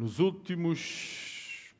Nos 0.00 0.18
últimos 0.18 1.74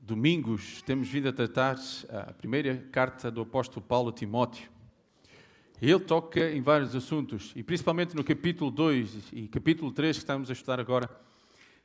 domingos 0.00 0.80
temos 0.80 1.08
vindo 1.08 1.28
a 1.28 1.32
tratar 1.32 1.78
a 2.08 2.32
primeira 2.32 2.88
carta 2.90 3.30
do 3.30 3.42
apóstolo 3.42 3.84
Paulo 3.84 4.08
a 4.08 4.12
Timóteo. 4.14 4.70
Ele 5.78 6.00
toca 6.00 6.50
em 6.52 6.62
vários 6.62 6.96
assuntos, 6.96 7.52
e 7.54 7.62
principalmente 7.62 8.16
no 8.16 8.24
capítulo 8.24 8.70
2 8.70 9.32
e 9.34 9.46
capítulo 9.46 9.92
3 9.92 10.16
que 10.16 10.22
estamos 10.22 10.48
a 10.48 10.54
estudar 10.54 10.80
agora, 10.80 11.10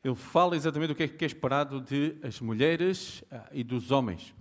ele 0.02 0.16
fala 0.16 0.56
exatamente 0.56 0.94
o 0.94 0.96
que 0.96 1.04
é 1.04 1.08
que 1.10 1.26
é 1.26 1.28
esperado 1.28 1.82
de 1.82 2.16
as 2.24 2.40
mulheres 2.40 3.22
ah, 3.30 3.50
e 3.52 3.62
dos 3.62 3.92
homens. 3.92 4.34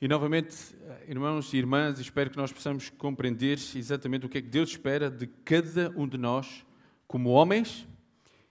E 0.00 0.08
novamente, 0.08 0.56
ah, 0.88 1.00
irmãos 1.06 1.52
e 1.52 1.58
irmãs, 1.58 1.98
espero 1.98 2.30
que 2.30 2.38
nós 2.38 2.50
possamos 2.50 2.88
compreender 2.88 3.58
exatamente 3.76 4.24
o 4.24 4.28
que 4.30 4.38
é 4.38 4.40
que 4.40 4.48
Deus 4.48 4.70
espera 4.70 5.10
de 5.10 5.26
cada 5.26 5.92
um 5.94 6.08
de 6.08 6.16
nós, 6.16 6.64
como 7.06 7.28
homens 7.28 7.86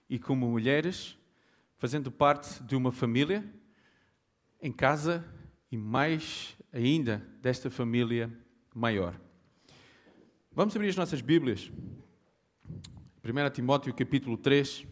e 0.08 0.20
como 0.20 0.48
mulheres, 0.48 1.18
fazendo 1.84 2.10
parte 2.10 2.62
de 2.62 2.74
uma 2.74 2.90
família, 2.90 3.44
em 4.58 4.72
casa 4.72 5.22
e 5.70 5.76
mais 5.76 6.56
ainda 6.72 7.22
desta 7.42 7.68
família 7.68 8.32
maior. 8.74 9.20
Vamos 10.50 10.74
abrir 10.74 10.88
as 10.88 10.96
nossas 10.96 11.20
Bíblias. 11.20 11.70
1 13.22 13.50
Timóteo 13.52 13.92
capítulo 13.92 14.38
3. 14.38 14.86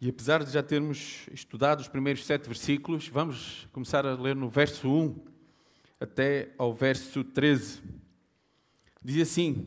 E 0.00 0.08
apesar 0.08 0.42
de 0.42 0.50
já 0.50 0.62
termos 0.62 1.28
estudado 1.30 1.80
os 1.80 1.88
primeiros 1.88 2.24
sete 2.24 2.46
versículos, 2.46 3.06
vamos 3.08 3.68
começar 3.70 4.06
a 4.06 4.14
ler 4.14 4.34
no 4.34 4.48
verso 4.48 4.90
1 4.90 5.14
até 6.00 6.54
ao 6.56 6.72
verso 6.72 7.22
13. 7.22 7.82
Diz 9.04 9.28
assim, 9.28 9.66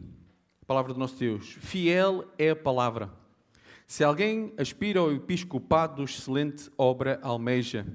a 0.59 0.65
palavra 0.65 0.91
do 0.91 0.99
nosso 0.99 1.19
Deus: 1.19 1.51
Fiel 1.51 2.27
é 2.39 2.49
a 2.49 2.55
palavra 2.55 3.13
se 3.87 4.03
alguém 4.03 4.53
aspira 4.57 4.99
ao 4.99 5.11
episcopado, 5.11 6.03
excelente 6.03 6.69
obra 6.77 7.19
almeja. 7.21 7.85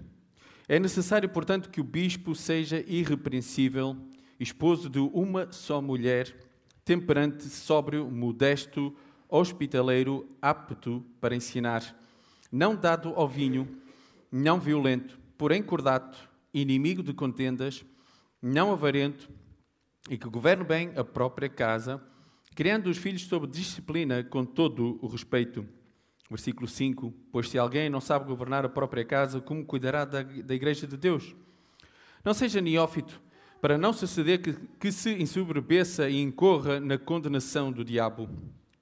É 0.69 0.79
necessário, 0.79 1.29
portanto, 1.29 1.71
que 1.71 1.80
o 1.80 1.85
bispo 1.85 2.35
seja 2.35 2.85
irrepreensível, 2.87 3.96
esposo 4.38 4.88
de 4.88 4.99
uma 4.99 5.51
só 5.51 5.80
mulher, 5.80 6.35
temperante, 6.85 7.45
sóbrio, 7.45 8.10
modesto, 8.10 8.95
hospitaleiro, 9.29 10.29
apto 10.40 11.04
para 11.21 11.35
ensinar, 11.35 11.96
não 12.51 12.74
dado 12.74 13.10
ao 13.15 13.29
vinho, 13.29 13.68
não 14.30 14.59
violento, 14.59 15.18
porém 15.37 15.62
cordato, 15.62 16.29
inimigo 16.52 17.02
de 17.02 17.12
contendas, 17.12 17.84
não 18.40 18.73
avarento, 18.73 19.29
e 20.09 20.16
que 20.16 20.29
governe 20.29 20.65
bem 20.65 20.93
a 20.96 21.05
própria 21.05 21.49
casa, 21.49 22.02
criando 22.55 22.88
os 22.88 22.96
filhos 22.96 23.24
sob 23.24 23.46
disciplina 23.46 24.24
com 24.24 24.45
todo 24.45 24.99
o 25.02 25.07
respeito. 25.07 25.66
Versículo 26.30 26.68
5: 26.68 27.12
Pois 27.32 27.48
se 27.48 27.59
alguém 27.59 27.88
não 27.88 28.01
sabe 28.01 28.26
governar 28.26 28.65
a 28.65 28.68
própria 28.68 29.04
casa, 29.04 29.40
como 29.40 29.65
cuidará 29.65 30.04
da, 30.04 30.23
da 30.23 30.54
igreja 30.54 30.87
de 30.87 30.96
Deus? 30.96 31.34
Não 32.24 32.34
seja 32.34 32.60
neófito, 32.60 33.21
para 33.60 33.79
não 33.79 33.93
suceder 33.93 34.43
que, 34.43 34.52
que 34.79 34.93
se 34.93 35.10
ensoberbeça 35.15 36.09
e 36.09 36.21
incorra 36.21 36.79
na 36.80 36.99
condenação 36.99 37.73
do 37.73 37.84
diabo. 37.84 38.29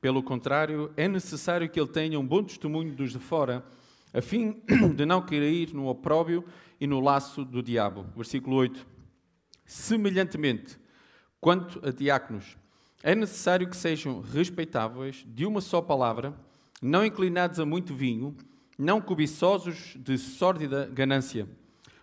Pelo 0.01 0.23
contrário, 0.23 0.93
é 0.97 1.07
necessário 1.07 1.69
que 1.69 1.79
ele 1.79 1.89
tenha 1.89 2.19
um 2.19 2.27
bom 2.27 2.43
testemunho 2.43 2.95
dos 2.95 3.13
de 3.13 3.19
fora, 3.19 3.65
a 4.13 4.21
fim 4.21 4.61
de 4.97 5.07
não 5.07 5.23
cair 5.23 5.73
no 5.73 5.87
opróbio 5.87 6.45
e 6.81 6.87
no 6.87 7.01
laço 7.01 7.45
do 7.45 7.63
diabo. 7.63 8.07
Versículo 8.17 8.57
8: 8.57 8.85
Semelhantemente, 9.65 10.77
quanto 11.41 11.81
a 11.87 11.93
diáconos, 11.93 12.57
é 13.03 13.15
necessário 13.15 13.69
que 13.69 13.77
sejam 13.77 14.21
respeitáveis, 14.21 15.25
de 15.29 15.47
uma 15.47 15.61
só 15.61 15.81
palavra 15.81 16.35
não 16.83 17.05
inclinados 17.05 17.59
a 17.59 17.67
muito 17.67 17.95
vinho, 17.95 18.37
não 18.79 19.01
cobiçosos 19.01 19.97
de 19.97 20.19
sórdida 20.19 20.91
ganância, 20.93 21.49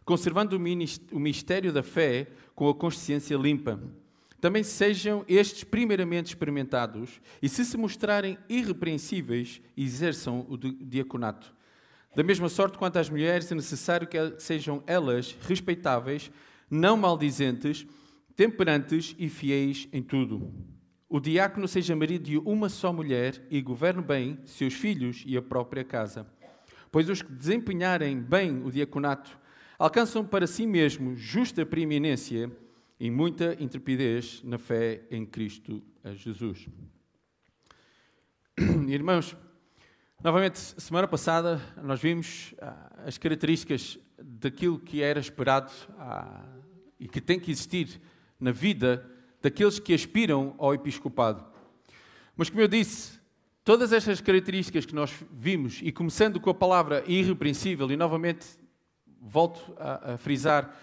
conservando 0.04 0.58
o 0.58 1.20
mistério 1.20 1.72
da 1.72 1.84
fé 1.84 2.28
com 2.56 2.68
a 2.68 2.76
consciência 2.76 3.36
limpa. 3.36 3.80
Também 4.42 4.64
sejam 4.64 5.24
estes 5.28 5.64
primeiramente 5.64 6.28
experimentados 6.28 7.22
e, 7.42 7.48
se 7.48 7.64
se 7.64 7.78
mostrarem 7.78 8.38
irrepreensíveis, 8.50 9.62
exerçam 9.78 10.46
o 10.50 10.58
diaconato. 10.58 11.54
Da 12.16 12.24
mesma 12.24 12.50
sorte 12.50 12.78
quanto 12.78 13.00
às 13.00 13.10
mulheres, 13.10 13.52
é 13.52 13.56
necessário 13.56 14.06
que 14.06 14.18
sejam 14.40 14.84
elas 14.86 15.38
respeitáveis, 15.48 16.30
não 16.70 16.98
maldizentes, 16.98 17.88
temperantes 18.36 19.16
e 19.18 19.30
fiéis 19.30 19.88
em 19.94 20.02
tudo. 20.04 20.52
O 21.14 21.20
diácono 21.20 21.68
seja 21.68 21.96
marido 21.96 22.24
de 22.24 22.40
uma 22.40 22.70
só 22.70 22.92
mulher 22.92 23.40
e 23.52 23.62
governe 23.62 24.02
bem 24.02 24.40
seus 24.46 24.74
filhos 24.74 25.24
e 25.28 25.38
a 25.38 25.44
própria 25.44 25.84
casa. 25.84 26.26
Pois 26.92 27.08
os 27.08 27.22
que 27.22 27.32
desempenharem 27.32 28.20
bem 28.20 28.64
o 28.64 28.72
diaconato 28.72 29.40
alcançam 29.78 30.26
para 30.26 30.48
si 30.48 30.66
mesmos 30.66 31.20
justa 31.20 31.64
preeminência 31.68 32.52
e 33.00 33.12
muita 33.12 33.56
intrepidez 33.60 34.42
na 34.44 34.58
fé 34.58 35.04
em 35.12 35.24
Cristo 35.24 35.84
Jesus. 36.16 36.68
Irmãos, 38.90 39.38
novamente, 40.20 40.58
semana 40.58 41.08
passada 41.08 41.62
nós 41.84 42.02
vimos 42.02 42.56
ah, 42.60 43.04
as 43.06 43.20
características 43.20 44.00
daquilo 44.18 44.80
que 44.80 45.04
era 45.04 45.20
esperado 45.20 45.72
ah, 45.96 46.44
e 47.00 47.08
que 47.08 47.22
tem 47.22 47.40
que 47.40 47.52
existir 47.52 48.02
na 48.40 48.52
vida 48.52 49.13
daqueles 49.44 49.78
que 49.78 49.94
aspiram 49.94 50.56
ao 50.58 50.74
episcopado. 50.74 51.46
Mas, 52.36 52.50
como 52.50 52.62
eu 52.62 52.68
disse, 52.68 53.20
todas 53.64 53.92
estas 53.92 54.22
características 54.22 54.86
que 54.86 54.96
nós 54.96 55.14
vimos, 55.32 55.82
e 55.84 55.92
começando 55.92 56.40
com 56.40 56.50
a 56.50 56.54
palavra 56.54 57.04
irrepreensível, 57.06 57.92
e 57.92 57.98
novamente 57.98 58.48
volto 59.22 59.74
a, 59.78 60.14
a 60.14 60.18
frisar 60.18 60.76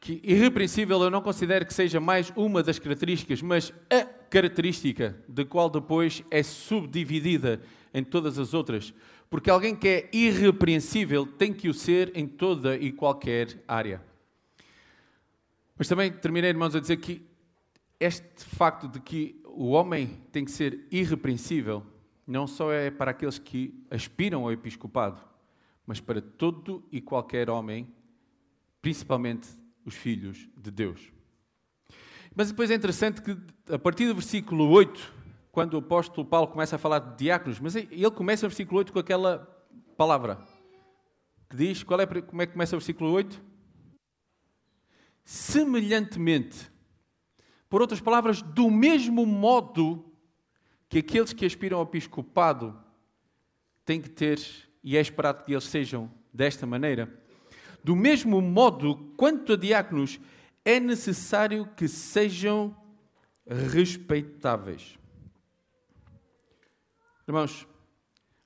que 0.00 0.20
irrepreensível 0.24 1.00
eu 1.00 1.10
não 1.10 1.22
considero 1.22 1.64
que 1.64 1.72
seja 1.72 2.00
mais 2.00 2.32
uma 2.34 2.60
das 2.60 2.78
características, 2.78 3.40
mas 3.40 3.72
a 3.88 4.04
característica 4.04 5.16
da 5.28 5.44
qual 5.44 5.70
depois 5.70 6.24
é 6.28 6.42
subdividida 6.42 7.60
em 7.94 8.02
todas 8.02 8.36
as 8.38 8.52
outras. 8.52 8.92
Porque 9.30 9.48
alguém 9.48 9.76
que 9.76 9.86
é 9.86 10.08
irrepreensível 10.12 11.24
tem 11.24 11.52
que 11.52 11.68
o 11.68 11.74
ser 11.74 12.10
em 12.16 12.26
toda 12.26 12.76
e 12.76 12.90
qualquer 12.90 13.62
área. 13.68 14.02
Mas 15.78 15.86
também 15.86 16.10
terminei, 16.10 16.50
irmãos, 16.50 16.74
a 16.74 16.80
dizer 16.80 16.96
que 16.96 17.22
este 18.04 18.44
facto 18.44 18.88
de 18.88 19.00
que 19.00 19.40
o 19.44 19.70
homem 19.70 20.08
tem 20.32 20.44
que 20.44 20.50
ser 20.50 20.86
irrepreensível 20.90 21.86
não 22.26 22.46
só 22.46 22.72
é 22.72 22.90
para 22.90 23.10
aqueles 23.10 23.38
que 23.38 23.74
aspiram 23.90 24.42
ao 24.42 24.52
episcopado, 24.52 25.20
mas 25.86 26.00
para 26.00 26.20
todo 26.20 26.84
e 26.90 27.00
qualquer 27.00 27.50
homem, 27.50 27.92
principalmente 28.80 29.48
os 29.84 29.94
filhos 29.94 30.48
de 30.56 30.70
Deus. 30.70 31.12
Mas 32.34 32.48
depois 32.48 32.70
é 32.70 32.74
interessante 32.74 33.20
que, 33.20 33.36
a 33.70 33.78
partir 33.78 34.06
do 34.06 34.14
versículo 34.14 34.68
8, 34.70 35.12
quando 35.50 35.74
o 35.74 35.78
apóstolo 35.78 36.26
Paulo 36.26 36.48
começa 36.48 36.76
a 36.76 36.78
falar 36.78 36.98
de 36.98 37.18
diáconos, 37.18 37.60
mas 37.60 37.76
ele 37.76 38.10
começa 38.10 38.46
o 38.46 38.48
versículo 38.48 38.78
8 38.78 38.92
com 38.92 38.98
aquela 38.98 39.38
palavra 39.96 40.38
que 41.50 41.56
diz: 41.56 41.82
qual 41.82 42.00
é, 42.00 42.06
como 42.06 42.40
é 42.40 42.46
que 42.46 42.52
começa 42.52 42.74
o 42.74 42.78
versículo 42.78 43.10
8? 43.10 43.42
Semelhantemente 45.24 46.71
por 47.72 47.80
outras 47.80 48.02
palavras, 48.02 48.42
do 48.42 48.70
mesmo 48.70 49.24
modo 49.24 50.04
que 50.90 50.98
aqueles 50.98 51.32
que 51.32 51.46
aspiram 51.46 51.78
ao 51.78 51.84
episcopado 51.84 52.78
têm 53.82 53.98
que 53.98 54.10
ter, 54.10 54.38
e 54.84 54.94
é 54.94 55.00
esperado 55.00 55.42
que 55.42 55.52
eles 55.52 55.64
sejam 55.64 56.12
desta 56.30 56.66
maneira, 56.66 57.10
do 57.82 57.96
mesmo 57.96 58.42
modo, 58.42 59.14
quanto 59.16 59.54
a 59.54 59.56
diáconos, 59.56 60.20
é 60.62 60.78
necessário 60.78 61.66
que 61.74 61.88
sejam 61.88 62.76
respeitáveis. 63.46 64.98
Irmãos, 67.26 67.66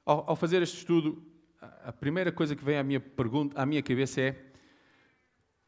ao, 0.05 0.37
fazer 0.37 0.63
este 0.63 0.77
estudo, 0.77 1.21
a 1.61 1.93
primeira 1.93 2.31
coisa 2.31 2.55
que 2.55 2.65
vem 2.65 2.79
à 2.79 2.84
minha 2.84 3.01
pergunta, 3.01 3.61
à 3.61 3.67
minha 3.67 3.83
cabeça 3.83 4.21
é: 4.21 4.53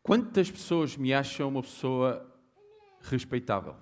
quantas 0.00 0.48
pessoas 0.48 0.96
me 0.96 1.12
acham 1.12 1.48
uma 1.48 1.62
pessoa 1.62 2.27
respeitável. 3.08 3.74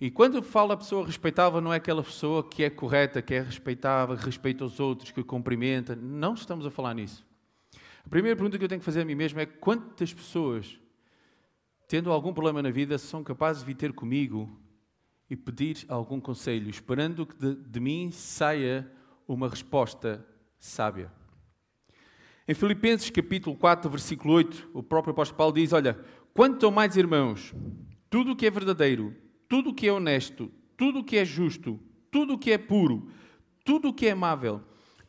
E 0.00 0.10
quando 0.10 0.42
falo 0.42 0.72
a 0.72 0.76
pessoa 0.76 1.06
respeitável, 1.06 1.60
não 1.60 1.72
é 1.72 1.76
aquela 1.76 2.02
pessoa 2.02 2.42
que 2.42 2.64
é 2.64 2.70
correta, 2.70 3.22
que 3.22 3.34
é 3.34 3.40
respeitável, 3.40 4.16
que 4.16 4.24
respeita 4.24 4.64
os 4.64 4.80
outros, 4.80 5.12
que 5.12 5.22
cumprimenta. 5.22 5.94
Não 5.94 6.34
estamos 6.34 6.66
a 6.66 6.70
falar 6.70 6.92
nisso. 6.94 7.24
A 8.04 8.08
primeira 8.08 8.36
pergunta 8.36 8.58
que 8.58 8.64
eu 8.64 8.68
tenho 8.68 8.80
que 8.80 8.84
fazer 8.84 9.02
a 9.02 9.04
mim 9.04 9.14
mesmo 9.14 9.38
é 9.38 9.46
quantas 9.46 10.12
pessoas, 10.12 10.76
tendo 11.86 12.10
algum 12.10 12.32
problema 12.34 12.60
na 12.60 12.70
vida, 12.70 12.98
são 12.98 13.22
capazes 13.22 13.62
de 13.62 13.66
vir 13.66 13.76
ter 13.76 13.92
comigo 13.92 14.60
e 15.30 15.36
pedir 15.36 15.84
algum 15.88 16.20
conselho, 16.20 16.68
esperando 16.68 17.24
que 17.24 17.36
de, 17.36 17.54
de 17.54 17.80
mim 17.80 18.10
saia 18.10 18.90
uma 19.26 19.48
resposta 19.48 20.26
sábia. 20.58 21.12
Em 22.46 22.54
Filipenses 22.54 23.08
capítulo 23.08 23.56
4, 23.56 23.88
versículo 23.88 24.34
8, 24.34 24.70
o 24.74 24.82
próprio 24.82 25.12
apóstolo 25.12 25.38
Paulo 25.38 25.54
diz, 25.54 25.72
olha, 25.72 25.98
Quanto 26.34 26.72
mais, 26.72 26.96
irmãos, 26.96 27.54
tudo 28.08 28.32
o 28.32 28.36
que 28.36 28.46
é 28.46 28.50
verdadeiro, 28.50 29.14
tudo 29.48 29.70
o 29.70 29.74
que 29.74 29.86
é 29.86 29.92
honesto, 29.92 30.50
tudo 30.78 31.00
o 31.00 31.04
que 31.04 31.18
é 31.18 31.24
justo, 31.24 31.78
tudo 32.10 32.34
o 32.34 32.38
que 32.38 32.52
é 32.52 32.58
puro, 32.58 33.10
tudo 33.64 33.88
o 33.88 33.92
que 33.92 34.06
é 34.06 34.12
amável, 34.12 34.62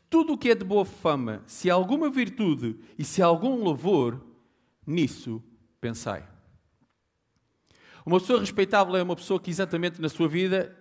tudo 0.10 0.34
o 0.34 0.38
que 0.38 0.50
é 0.50 0.56
de 0.56 0.66
boa 0.66 0.84
fama, 0.84 1.42
se 1.48 1.70
alguma 1.70 2.10
virtude 2.10 2.78
e 3.00 3.06
se 3.06 3.22
algum 3.22 3.64
louvor, 3.64 4.22
nisso 4.86 5.42
pensai. 5.80 6.28
Uma 8.06 8.20
pessoa 8.20 8.42
respeitável 8.42 8.96
é 8.98 9.02
uma 9.04 9.16
pessoa 9.16 9.40
que 9.40 9.50
exatamente 9.50 10.02
na 10.02 10.10
sua 10.10 10.28
vida 10.28 10.78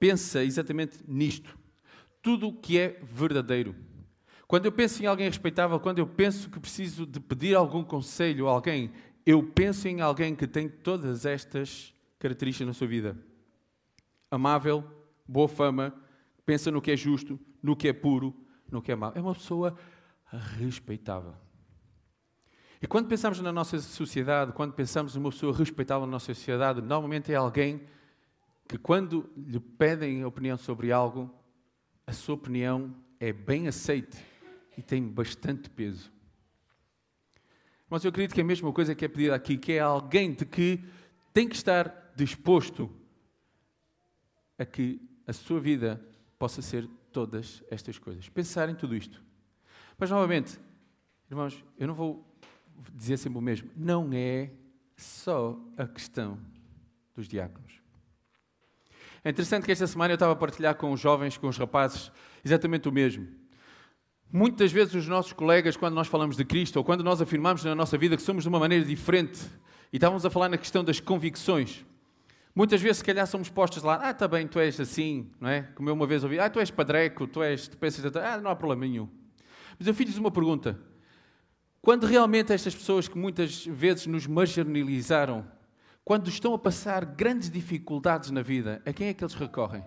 pensa 0.00 0.42
exatamente 0.42 0.98
nisto. 1.06 1.58
Tudo 2.22 2.48
o 2.48 2.52
que 2.54 2.78
é 2.78 2.98
verdadeiro. 3.02 3.76
Quando 4.48 4.66
eu 4.66 4.72
penso 4.72 5.02
em 5.02 5.06
alguém 5.06 5.26
respeitável, 5.26 5.78
quando 5.80 5.98
eu 5.98 6.06
penso 6.06 6.48
que 6.48 6.60
preciso 6.60 7.04
de 7.04 7.18
pedir 7.18 7.54
algum 7.54 7.82
conselho 7.82 8.48
a 8.48 8.52
alguém, 8.52 8.92
eu 9.26 9.42
penso 9.42 9.88
em 9.88 10.00
alguém 10.00 10.36
que 10.36 10.46
tem 10.46 10.68
todas 10.68 11.26
estas 11.26 11.92
características 12.16 12.68
na 12.68 12.72
sua 12.72 12.86
vida. 12.86 13.18
Amável, 14.30 14.84
boa 15.26 15.48
fama, 15.48 15.92
pensa 16.44 16.70
no 16.70 16.80
que 16.80 16.92
é 16.92 16.96
justo, 16.96 17.38
no 17.60 17.74
que 17.74 17.88
é 17.88 17.92
puro, 17.92 18.32
no 18.70 18.80
que 18.80 18.92
é 18.92 18.94
mau. 18.96 19.12
É 19.16 19.20
uma 19.20 19.34
pessoa 19.34 19.76
respeitável. 20.58 21.34
E 22.80 22.86
quando 22.86 23.08
pensamos 23.08 23.40
na 23.40 23.50
nossa 23.50 23.80
sociedade, 23.80 24.52
quando 24.52 24.74
pensamos 24.74 25.16
numa 25.16 25.30
pessoa 25.30 25.56
respeitável 25.56 26.06
na 26.06 26.12
nossa 26.12 26.32
sociedade, 26.32 26.80
normalmente 26.80 27.32
é 27.32 27.34
alguém 27.34 27.82
que, 28.68 28.78
quando 28.78 29.28
lhe 29.36 29.58
pedem 29.58 30.24
opinião 30.24 30.56
sobre 30.56 30.92
algo, 30.92 31.34
a 32.06 32.12
sua 32.12 32.36
opinião 32.36 32.94
é 33.18 33.32
bem 33.32 33.66
aceite 33.66 34.18
e 34.76 34.82
tem 34.82 35.02
bastante 35.02 35.68
peso. 35.68 36.12
Mas 37.88 38.04
eu 38.04 38.08
acredito 38.08 38.34
que 38.34 38.40
a 38.40 38.44
mesma 38.44 38.72
coisa 38.72 38.94
que 38.94 39.04
é 39.04 39.08
pedida 39.08 39.34
aqui, 39.34 39.56
que 39.56 39.72
é 39.72 39.80
alguém 39.80 40.32
de 40.32 40.44
que 40.44 40.82
tem 41.32 41.48
que 41.48 41.54
estar 41.54 42.12
disposto 42.16 42.90
a 44.58 44.64
que 44.64 45.00
a 45.26 45.32
sua 45.32 45.60
vida 45.60 46.04
possa 46.38 46.60
ser 46.62 46.88
todas 47.12 47.62
estas 47.70 47.98
coisas. 47.98 48.28
Pensar 48.28 48.68
em 48.68 48.74
tudo 48.74 48.94
isto. 48.94 49.22
Mas, 49.98 50.10
novamente, 50.10 50.58
irmãos, 51.30 51.64
eu 51.78 51.86
não 51.86 51.94
vou 51.94 52.26
dizer 52.94 53.16
sempre 53.16 53.38
o 53.38 53.42
mesmo. 53.42 53.70
Não 53.76 54.10
é 54.12 54.50
só 54.96 55.58
a 55.76 55.86
questão 55.86 56.38
dos 57.14 57.28
diáconos. 57.28 57.80
É 59.24 59.30
interessante 59.30 59.64
que 59.64 59.72
esta 59.72 59.86
semana 59.86 60.12
eu 60.12 60.16
estava 60.16 60.32
a 60.32 60.36
partilhar 60.36 60.74
com 60.76 60.92
os 60.92 61.00
jovens, 61.00 61.36
com 61.36 61.48
os 61.48 61.56
rapazes, 61.56 62.12
exatamente 62.44 62.88
o 62.88 62.92
mesmo. 62.92 63.26
Muitas 64.32 64.72
vezes 64.72 64.94
os 64.94 65.08
nossos 65.08 65.32
colegas, 65.32 65.76
quando 65.76 65.94
nós 65.94 66.08
falamos 66.08 66.36
de 66.36 66.44
Cristo, 66.44 66.76
ou 66.76 66.84
quando 66.84 67.04
nós 67.04 67.20
afirmamos 67.22 67.64
na 67.64 67.74
nossa 67.74 67.96
vida 67.96 68.16
que 68.16 68.22
somos 68.22 68.42
de 68.42 68.48
uma 68.48 68.58
maneira 68.58 68.84
diferente, 68.84 69.40
e 69.92 69.96
estávamos 69.96 70.26
a 70.26 70.30
falar 70.30 70.48
na 70.48 70.58
questão 70.58 70.82
das 70.84 71.00
convicções, 71.00 71.84
Muitas 72.56 72.80
vezes, 72.80 72.96
se 72.96 73.04
calhar, 73.04 73.26
somos 73.26 73.50
postos 73.50 73.82
lá, 73.82 74.00
ah, 74.02 74.12
está 74.12 74.26
bem, 74.26 74.48
tu 74.48 74.58
és 74.58 74.80
assim, 74.80 75.30
não 75.38 75.46
é? 75.46 75.64
Como 75.74 75.90
eu 75.90 75.92
uma 75.92 76.06
vez 76.06 76.24
ouvi, 76.24 76.40
ah, 76.40 76.48
tu 76.48 76.58
és 76.58 76.70
padreco, 76.70 77.26
tu 77.26 77.42
és, 77.42 77.68
tu 77.68 77.76
pensas, 77.76 78.16
ah, 78.16 78.40
não 78.40 78.50
há 78.50 78.56
problema 78.56 78.86
nenhum. 78.86 79.06
Mas 79.78 79.86
eu 79.86 79.92
fiz-lhes 79.92 80.16
uma 80.16 80.30
pergunta. 80.30 80.80
Quando 81.82 82.06
realmente 82.06 82.54
estas 82.54 82.74
pessoas 82.74 83.06
que 83.08 83.18
muitas 83.18 83.66
vezes 83.66 84.06
nos 84.06 84.26
marginalizaram, 84.26 85.46
quando 86.02 86.30
estão 86.30 86.54
a 86.54 86.58
passar 86.58 87.04
grandes 87.04 87.50
dificuldades 87.50 88.30
na 88.30 88.40
vida, 88.40 88.80
a 88.86 88.92
quem 88.92 89.08
é 89.08 89.12
que 89.12 89.22
eles 89.22 89.34
recorrem? 89.34 89.84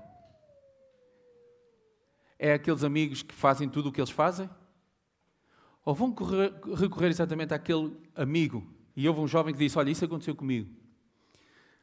É 2.40 2.54
aqueles 2.54 2.86
amigos 2.86 3.22
que 3.22 3.36
fazem 3.36 3.68
tudo 3.68 3.90
o 3.90 3.92
que 3.92 4.00
eles 4.00 4.10
fazem? 4.10 4.50
Ou 5.84 5.94
vão 5.94 6.16
recorrer 6.78 7.10
exatamente 7.10 7.54
àquele 7.54 7.98
amigo? 8.16 8.66
E 8.96 9.08
houve 9.08 9.20
um 9.20 9.28
jovem 9.28 9.54
que 9.54 9.60
disse: 9.60 9.78
Olha, 9.78 9.90
isso 9.90 10.06
aconteceu 10.06 10.34
comigo. 10.34 10.74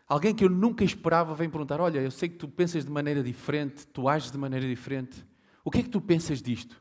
Alguém 0.09 0.35
que 0.35 0.45
eu 0.45 0.49
nunca 0.49 0.83
esperava 0.83 1.35
vem 1.35 1.51
perguntar: 1.51 1.81
Olha, 1.81 2.01
eu 2.01 2.11
sei 2.11 2.29
que 2.29 2.37
tu 2.37 2.49
pensas 2.49 2.85
de 2.85 2.91
maneira 2.91 3.23
diferente, 3.23 3.87
tu 3.89 4.09
ages 4.09 4.31
de 4.31 4.39
maneira 4.39 4.67
diferente. 4.67 5.25
O 5.63 5.71
que 5.71 5.79
é 5.79 5.83
que 5.83 5.91
tu 5.91 6.01
pensas 6.01 6.41
disto? 6.41 6.81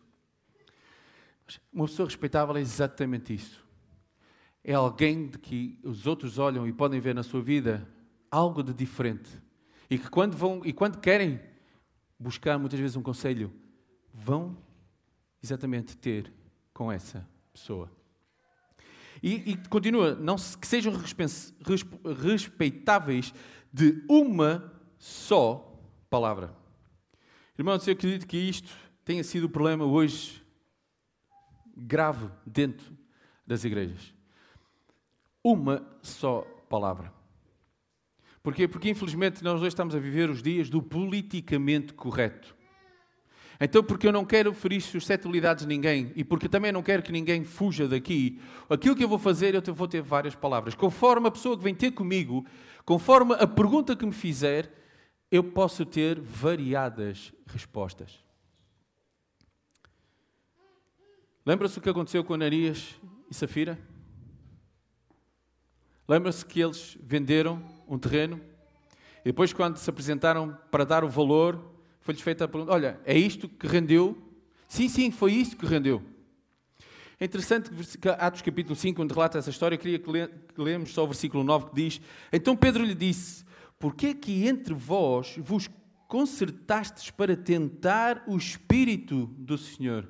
Uma 1.74 1.86
pessoa 1.86 2.07
respeitável 2.07 2.56
é 2.56 2.62
exatamente 2.62 3.33
isso. 3.33 3.66
É 4.63 4.74
alguém 4.74 5.28
de 5.28 5.38
que 5.38 5.80
os 5.83 6.07
outros 6.07 6.38
olham 6.38 6.68
e 6.68 6.74
podem 6.74 7.00
ver 7.00 7.13
na 7.13 7.24
sua 7.24 7.42
vida 7.42 7.88
algo 8.31 8.63
de 8.63 8.74
diferente. 8.74 9.30
E 9.89 9.98
que 9.98 10.10
quando 10.10 10.36
vão 10.36 10.62
e 10.63 10.74
quando 10.74 11.00
querem 11.00 11.39
buscar 12.19 12.57
muitas 12.57 12.80
vezes 12.80 12.95
um 12.95 13.01
conselho, 13.01 13.54
vão 14.15 14.57
exatamente 15.44 15.97
ter 15.97 16.31
com 16.73 16.91
essa 16.91 17.27
pessoa. 17.51 17.91
E, 19.21 19.51
e 19.51 19.57
continua, 19.69 20.15
não 20.15 20.38
se, 20.38 20.57
que 20.57 20.67
sejam 20.67 20.94
respeitáveis 22.21 23.33
de 23.71 24.03
uma 24.09 24.73
só 24.97 25.79
palavra. 26.09 26.56
Irmãos, 27.57 27.88
eu 27.88 27.94
acredito 27.94 28.27
que 28.27 28.38
isto 28.38 28.73
tenha 29.03 29.23
sido 29.23 29.45
o 29.45 29.50
problema 29.50 29.85
hoje 29.85 30.44
grave 31.75 32.29
dentro 32.45 32.95
das 33.45 33.63
igrejas. 33.63 34.13
Uma 35.44 35.85
só 36.01 36.41
palavra. 36.69 37.13
Porquê? 38.41 38.68
Porque 38.68 38.89
infelizmente 38.89 39.44
nós 39.44 39.59
hoje 39.59 39.69
estamos 39.69 39.95
a 39.95 40.00
viver 40.00 40.29
os 40.29 40.41
dias 40.41 40.69
do 40.69 40.81
politicamente 40.81 41.94
correto. 41.94 42.56
Então, 43.60 43.84
porque 43.84 44.07
eu 44.07 44.12
não 44.12 44.25
quero 44.25 44.54
ferir 44.54 44.81
suscetibilidades 44.81 45.66
de 45.66 45.68
ninguém 45.68 46.12
e 46.16 46.24
porque 46.24 46.50
também 46.50 46.72
não 46.72 46.84
quero 46.84 47.02
que 47.02 47.12
ninguém 47.12 47.44
fuja 47.44 47.88
daqui, 47.88 48.40
aquilo 48.69 48.96
que 48.96 49.04
eu 49.04 49.07
vou 49.07 49.19
fazer, 49.19 49.56
eu 49.56 49.74
vou 49.74 49.88
ter 49.88 50.02
várias 50.02 50.36
palavras. 50.36 50.75
Conforme 50.75 51.28
a 51.28 51.31
pessoa 51.31 51.57
que 51.57 51.63
vem 51.63 51.74
ter 51.74 51.92
comigo, 51.92 52.46
conforme 52.84 53.34
a 53.36 53.48
pergunta 53.48 53.96
que 53.96 54.06
me 54.06 54.12
fizer, 54.12 54.72
eu 55.31 55.44
posso 55.44 55.86
ter 55.86 56.19
variadas 56.19 57.34
respostas. 57.48 58.24
Lembra-se 61.46 61.78
o 61.78 61.81
que 61.81 61.90
aconteceu 61.90 62.24
com 62.24 62.34
Ananias 62.34 62.96
e 63.30 63.36
Safira? 63.36 63.80
Lembra-se 66.07 66.46
que 66.46 66.60
eles 66.60 66.98
venderam 67.02 67.63
um 67.88 67.98
terreno 67.98 68.40
e 69.25 69.30
depois, 69.30 69.52
quando 69.52 69.78
se 69.78 69.90
apresentaram 69.90 70.56
para 70.69 70.86
dar 70.86 71.04
o 71.04 71.10
valor, 71.10 71.60
foi-lhes 72.06 72.22
feita 72.22 72.46
a 72.46 72.48
pergunta: 72.48 72.72
Olha, 72.72 73.02
é 73.04 73.18
isto 73.18 73.50
que 73.50 73.66
rendeu? 73.66 74.16
Sim, 74.68 74.88
sim, 74.88 75.10
foi 75.10 75.34
isto 75.34 75.57
que 75.57 75.66
rendeu. 75.66 76.04
É 77.19 77.25
interessante 77.25 77.72
que 77.98 78.07
Atos 78.07 78.44
capítulo 78.44 78.75
5, 78.75 79.02
onde 79.02 79.13
relata 79.13 79.40
essa 79.40 79.50
história, 79.50 79.75
eu 79.75 79.80
queria 79.80 80.00
que 80.00 80.62
lemos 80.62 80.94
só 80.94 81.04
o 81.04 81.07
versículo 81.07 81.44
9 81.44 81.69
que 81.69 81.75
diz: 81.75 82.02
Então 82.31 82.56
Pedro 82.56 82.86
lhe 82.86 82.94
disse: 82.94 83.44
Por 83.80 83.96
que 83.96 84.07
é 84.07 84.13
que 84.13 84.48
entre 84.48 84.75
vós 84.75 85.36
vos 85.40 85.68
concertastes 86.07 87.10
para 87.10 87.36
tentar 87.36 88.24
o 88.28 88.38
Espírito 88.38 89.25
do 89.38 89.57
Senhor? 89.57 90.07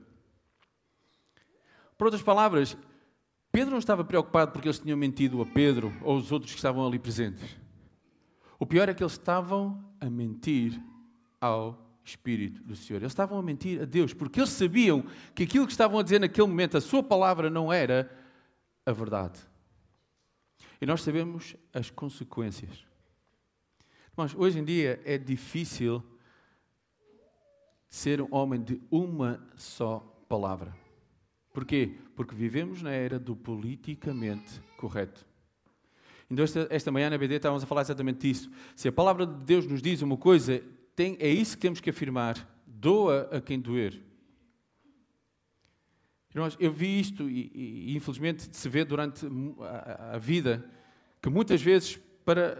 Por 1.98 2.08
outras 2.08 2.24
palavras, 2.24 2.78
Pedro 3.54 3.72
não 3.72 3.80
estava 3.80 4.04
preocupado 4.04 4.52
porque 4.52 4.68
eles 4.68 4.80
tinham 4.80 4.98
mentido 4.98 5.42
a 5.42 5.46
Pedro 5.46 5.94
ou 6.02 6.18
os 6.18 6.30
outros 6.30 6.52
que 6.52 6.58
estavam 6.58 6.86
ali 6.86 7.00
presentes. 7.00 7.56
O 8.60 8.66
pior 8.66 8.90
é 8.90 8.94
que 8.94 9.02
eles 9.02 9.14
estavam 9.14 9.82
a 10.02 10.10
mentir 10.10 10.78
ao 11.40 11.85
Espírito 12.06 12.64
do 12.64 12.76
Senhor. 12.76 13.00
Eles 13.00 13.12
estavam 13.12 13.40
a 13.40 13.42
mentir 13.42 13.82
a 13.82 13.86
Deus, 13.86 14.14
porque 14.14 14.40
eles 14.40 14.52
sabiam 14.52 15.04
que 15.34 15.44
aquilo 15.44 15.66
que 15.66 15.72
estavam 15.72 16.00
a 16.00 16.04
dizer 16.04 16.20
naquele 16.20 16.48
momento, 16.48 16.78
a 16.78 16.82
sua 16.82 17.02
palavra 17.02 17.50
não 17.50 17.74
era 17.74 18.10
a 18.86 18.92
verdade. 18.92 19.40
E 20.80 20.86
nós 20.86 21.02
sabemos 21.02 21.56
as 21.74 21.90
consequências. 21.90 22.86
Mas 24.16 24.36
hoje 24.36 24.60
em 24.60 24.64
dia 24.64 25.02
é 25.04 25.18
difícil 25.18 26.04
ser 27.90 28.22
um 28.22 28.28
homem 28.32 28.62
de 28.62 28.80
uma 28.92 29.44
só 29.58 30.00
palavra. 30.30 30.76
Porquê? 31.52 31.98
Porque 32.16 32.36
vivemos 32.36 32.82
na 32.82 32.92
era 32.92 33.18
do 33.18 33.36
politicamente 33.36 34.62
correto. 34.78 35.26
Então, 36.30 36.44
esta, 36.44 36.68
esta 36.70 36.92
manhã 36.92 37.10
na 37.10 37.18
BD 37.18 37.36
estávamos 37.36 37.64
a 37.64 37.68
falar 37.68 37.82
exatamente 37.82 38.28
disso. 38.28 38.52
Se 38.76 38.88
a 38.88 38.92
palavra 38.92 39.26
de 39.26 39.44
Deus 39.46 39.66
nos 39.66 39.82
diz 39.82 40.02
uma 40.02 40.18
coisa, 40.18 40.62
tem, 40.96 41.18
é 41.20 41.30
isso 41.30 41.56
que 41.56 41.62
temos 41.62 41.82
que 41.82 41.90
afirmar. 41.90 42.48
Doa 42.66 43.30
a 43.32 43.42
quem 43.42 43.60
doer. 43.60 44.02
Irmãos, 46.34 46.58
eu 46.60 46.72
vi 46.72 47.00
isto 47.00 47.30
e, 47.30 47.52
e, 47.54 47.96
infelizmente 47.96 48.50
se 48.52 48.68
vê 48.68 48.84
durante 48.84 49.26
a, 49.62 50.16
a, 50.16 50.18
vida 50.18 50.70
que 51.22 51.30
muitas 51.30 51.62
vezes 51.62 51.98
para 52.26 52.58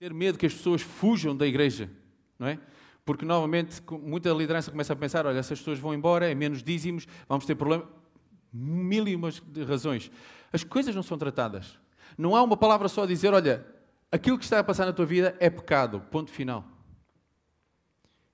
ter 0.00 0.12
medo 0.12 0.36
que 0.36 0.46
as 0.46 0.52
pessoas 0.52 0.82
fujam 0.82 1.36
da 1.36 1.46
igreja, 1.46 1.88
não 2.36 2.48
é? 2.48 2.58
Porque 3.04 3.24
novamente 3.24 3.80
muita 4.02 4.30
liderança 4.30 4.70
começa 4.70 4.92
a 4.92 4.96
pensar, 4.96 5.26
olha, 5.26 5.38
essas 5.38 5.60
pessoas 5.60 5.78
vão 5.78 5.94
embora, 5.94 6.28
é 6.28 6.34
menos 6.34 6.60
dízimos, 6.60 7.06
vamos 7.28 7.46
ter 7.46 7.54
problema, 7.54 7.88
mil 8.52 9.06
e 9.06 9.14
umas 9.14 9.40
razões. 9.68 10.10
As 10.52 10.64
coisas 10.64 10.92
não 10.92 11.04
são 11.04 11.16
tratadas. 11.16 11.78
Não 12.18 12.34
há 12.34 12.42
uma 12.42 12.56
palavra 12.56 12.88
só 12.88 13.04
a 13.04 13.06
dizer, 13.06 13.32
olha, 13.32 13.64
aquilo 14.10 14.36
que 14.36 14.44
está 14.44 14.58
a 14.58 14.64
passar 14.64 14.86
na 14.86 14.92
tua 14.92 15.06
vida 15.06 15.36
é 15.38 15.48
pecado, 15.48 16.00
ponto 16.10 16.32
final. 16.32 16.71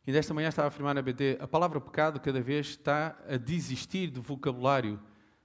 E 0.08 0.12
desta 0.12 0.32
manhã 0.32 0.48
estava 0.48 0.68
a 0.68 0.70
afirmar 0.70 0.94
na 0.94 1.02
BT, 1.02 1.36
a 1.38 1.46
palavra 1.46 1.78
pecado 1.78 2.18
cada 2.18 2.40
vez 2.40 2.68
está 2.68 3.14
a 3.28 3.36
desistir 3.36 4.06
do 4.06 4.22
vocabulário 4.22 4.98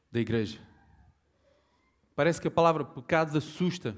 da 0.10 0.22
igreja. 0.22 0.58
Parece 2.16 2.40
que 2.40 2.48
a 2.48 2.52
palavra 2.52 2.86
pecado 2.86 3.38
assusta, 3.38 3.94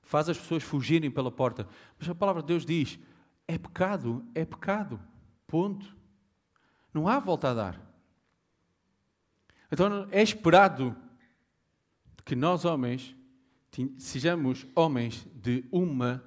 faz 0.00 0.26
as 0.30 0.38
pessoas 0.38 0.62
fugirem 0.62 1.10
pela 1.10 1.30
porta. 1.30 1.68
Mas 1.98 2.08
a 2.08 2.14
palavra 2.14 2.40
de 2.40 2.48
Deus 2.48 2.64
diz: 2.64 2.98
é 3.46 3.58
pecado, 3.58 4.24
é 4.34 4.42
pecado. 4.42 4.98
Ponto. 5.46 5.94
Não 6.94 7.06
há 7.06 7.18
volta 7.18 7.50
a 7.50 7.54
dar. 7.54 7.92
Então 9.70 10.08
é 10.10 10.22
esperado 10.22 10.96
que 12.24 12.34
nós, 12.34 12.64
homens, 12.64 13.14
sejamos 13.98 14.66
homens 14.74 15.28
de 15.34 15.68
uma 15.70 16.24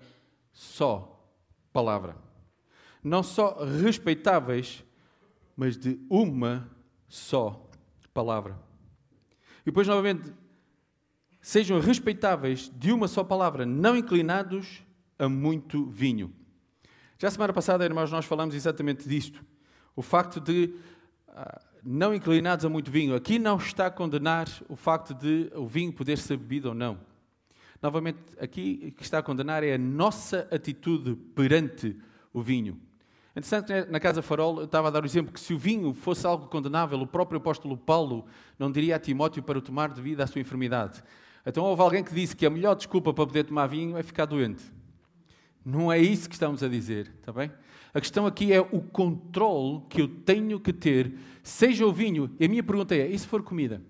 só 0.51 1.27
palavra. 1.73 2.29
Não 3.03 3.23
só 3.23 3.63
respeitáveis, 3.63 4.83
mas 5.55 5.77
de 5.77 5.99
uma 6.09 6.69
só 7.07 7.69
palavra. 8.13 8.57
E 9.61 9.65
depois, 9.65 9.87
novamente, 9.87 10.31
sejam 11.41 11.79
respeitáveis 11.79 12.71
de 12.75 12.91
uma 12.91 13.07
só 13.07 13.23
palavra, 13.23 13.65
não 13.65 13.95
inclinados 13.95 14.83
a 15.17 15.27
muito 15.27 15.85
vinho. 15.85 16.33
Já 17.17 17.29
semana 17.29 17.53
passada, 17.53 17.85
irmãos, 17.85 18.11
nós 18.11 18.25
falamos 18.25 18.55
exatamente 18.55 19.07
disto. 19.07 19.43
O 19.95 20.01
facto 20.01 20.39
de 20.39 20.73
ah, 21.27 21.61
não 21.83 22.13
inclinados 22.13 22.65
a 22.65 22.69
muito 22.69 22.91
vinho. 22.91 23.15
Aqui 23.15 23.39
não 23.39 23.57
está 23.57 23.87
a 23.87 23.91
condenar 23.91 24.47
o 24.69 24.75
facto 24.75 25.13
de 25.13 25.51
o 25.55 25.65
vinho 25.65 25.91
poder 25.91 26.17
ser 26.17 26.37
bebido 26.37 26.69
ou 26.69 26.75
não. 26.75 26.99
Novamente, 27.81 28.19
aqui 28.39 28.89
o 28.89 28.91
que 28.91 29.03
está 29.03 29.19
a 29.19 29.23
condenar 29.23 29.63
é 29.63 29.73
a 29.73 29.77
nossa 29.77 30.47
atitude 30.51 31.15
perante 31.35 31.97
o 32.31 32.41
vinho. 32.41 32.79
Interessante, 33.31 33.71
né, 33.71 33.85
na 33.89 33.99
Casa 33.99 34.21
Farol, 34.21 34.59
eu 34.59 34.65
estava 34.65 34.89
a 34.89 34.91
dar 34.91 35.03
o 35.03 35.05
exemplo 35.05 35.31
que 35.31 35.39
se 35.39 35.53
o 35.53 35.57
vinho 35.57 35.93
fosse 35.93 36.27
algo 36.27 36.47
condenável, 36.47 36.99
o 36.99 37.07
próprio 37.07 37.37
apóstolo 37.37 37.77
Paulo 37.77 38.25
não 38.59 38.69
diria 38.69 38.97
a 38.97 38.99
Timóteo 38.99 39.41
para 39.41 39.57
o 39.57 39.61
tomar 39.61 39.89
devido 39.89 40.19
à 40.19 40.27
sua 40.27 40.41
enfermidade. 40.41 41.01
Então 41.45 41.63
houve 41.63 41.81
alguém 41.81 42.03
que 42.03 42.13
disse 42.13 42.35
que 42.35 42.45
a 42.45 42.49
melhor 42.49 42.75
desculpa 42.75 43.13
para 43.13 43.25
poder 43.25 43.45
tomar 43.45 43.67
vinho 43.67 43.97
é 43.97 44.03
ficar 44.03 44.25
doente. 44.25 44.63
Não 45.63 45.91
é 45.91 45.97
isso 45.97 46.27
que 46.27 46.35
estamos 46.35 46.61
a 46.61 46.67
dizer, 46.67 47.13
está 47.19 47.31
bem? 47.31 47.49
A 47.93 48.01
questão 48.01 48.25
aqui 48.25 48.51
é 48.51 48.59
o 48.59 48.81
controle 48.81 49.81
que 49.89 50.01
eu 50.01 50.07
tenho 50.07 50.59
que 50.59 50.73
ter, 50.73 51.17
seja 51.41 51.85
o 51.85 51.91
vinho. 51.91 52.35
E 52.39 52.45
a 52.45 52.49
minha 52.49 52.63
pergunta 52.63 52.95
é: 52.95 53.07
e 53.07 53.17
se 53.17 53.27
for 53.27 53.41
comida? 53.43 53.81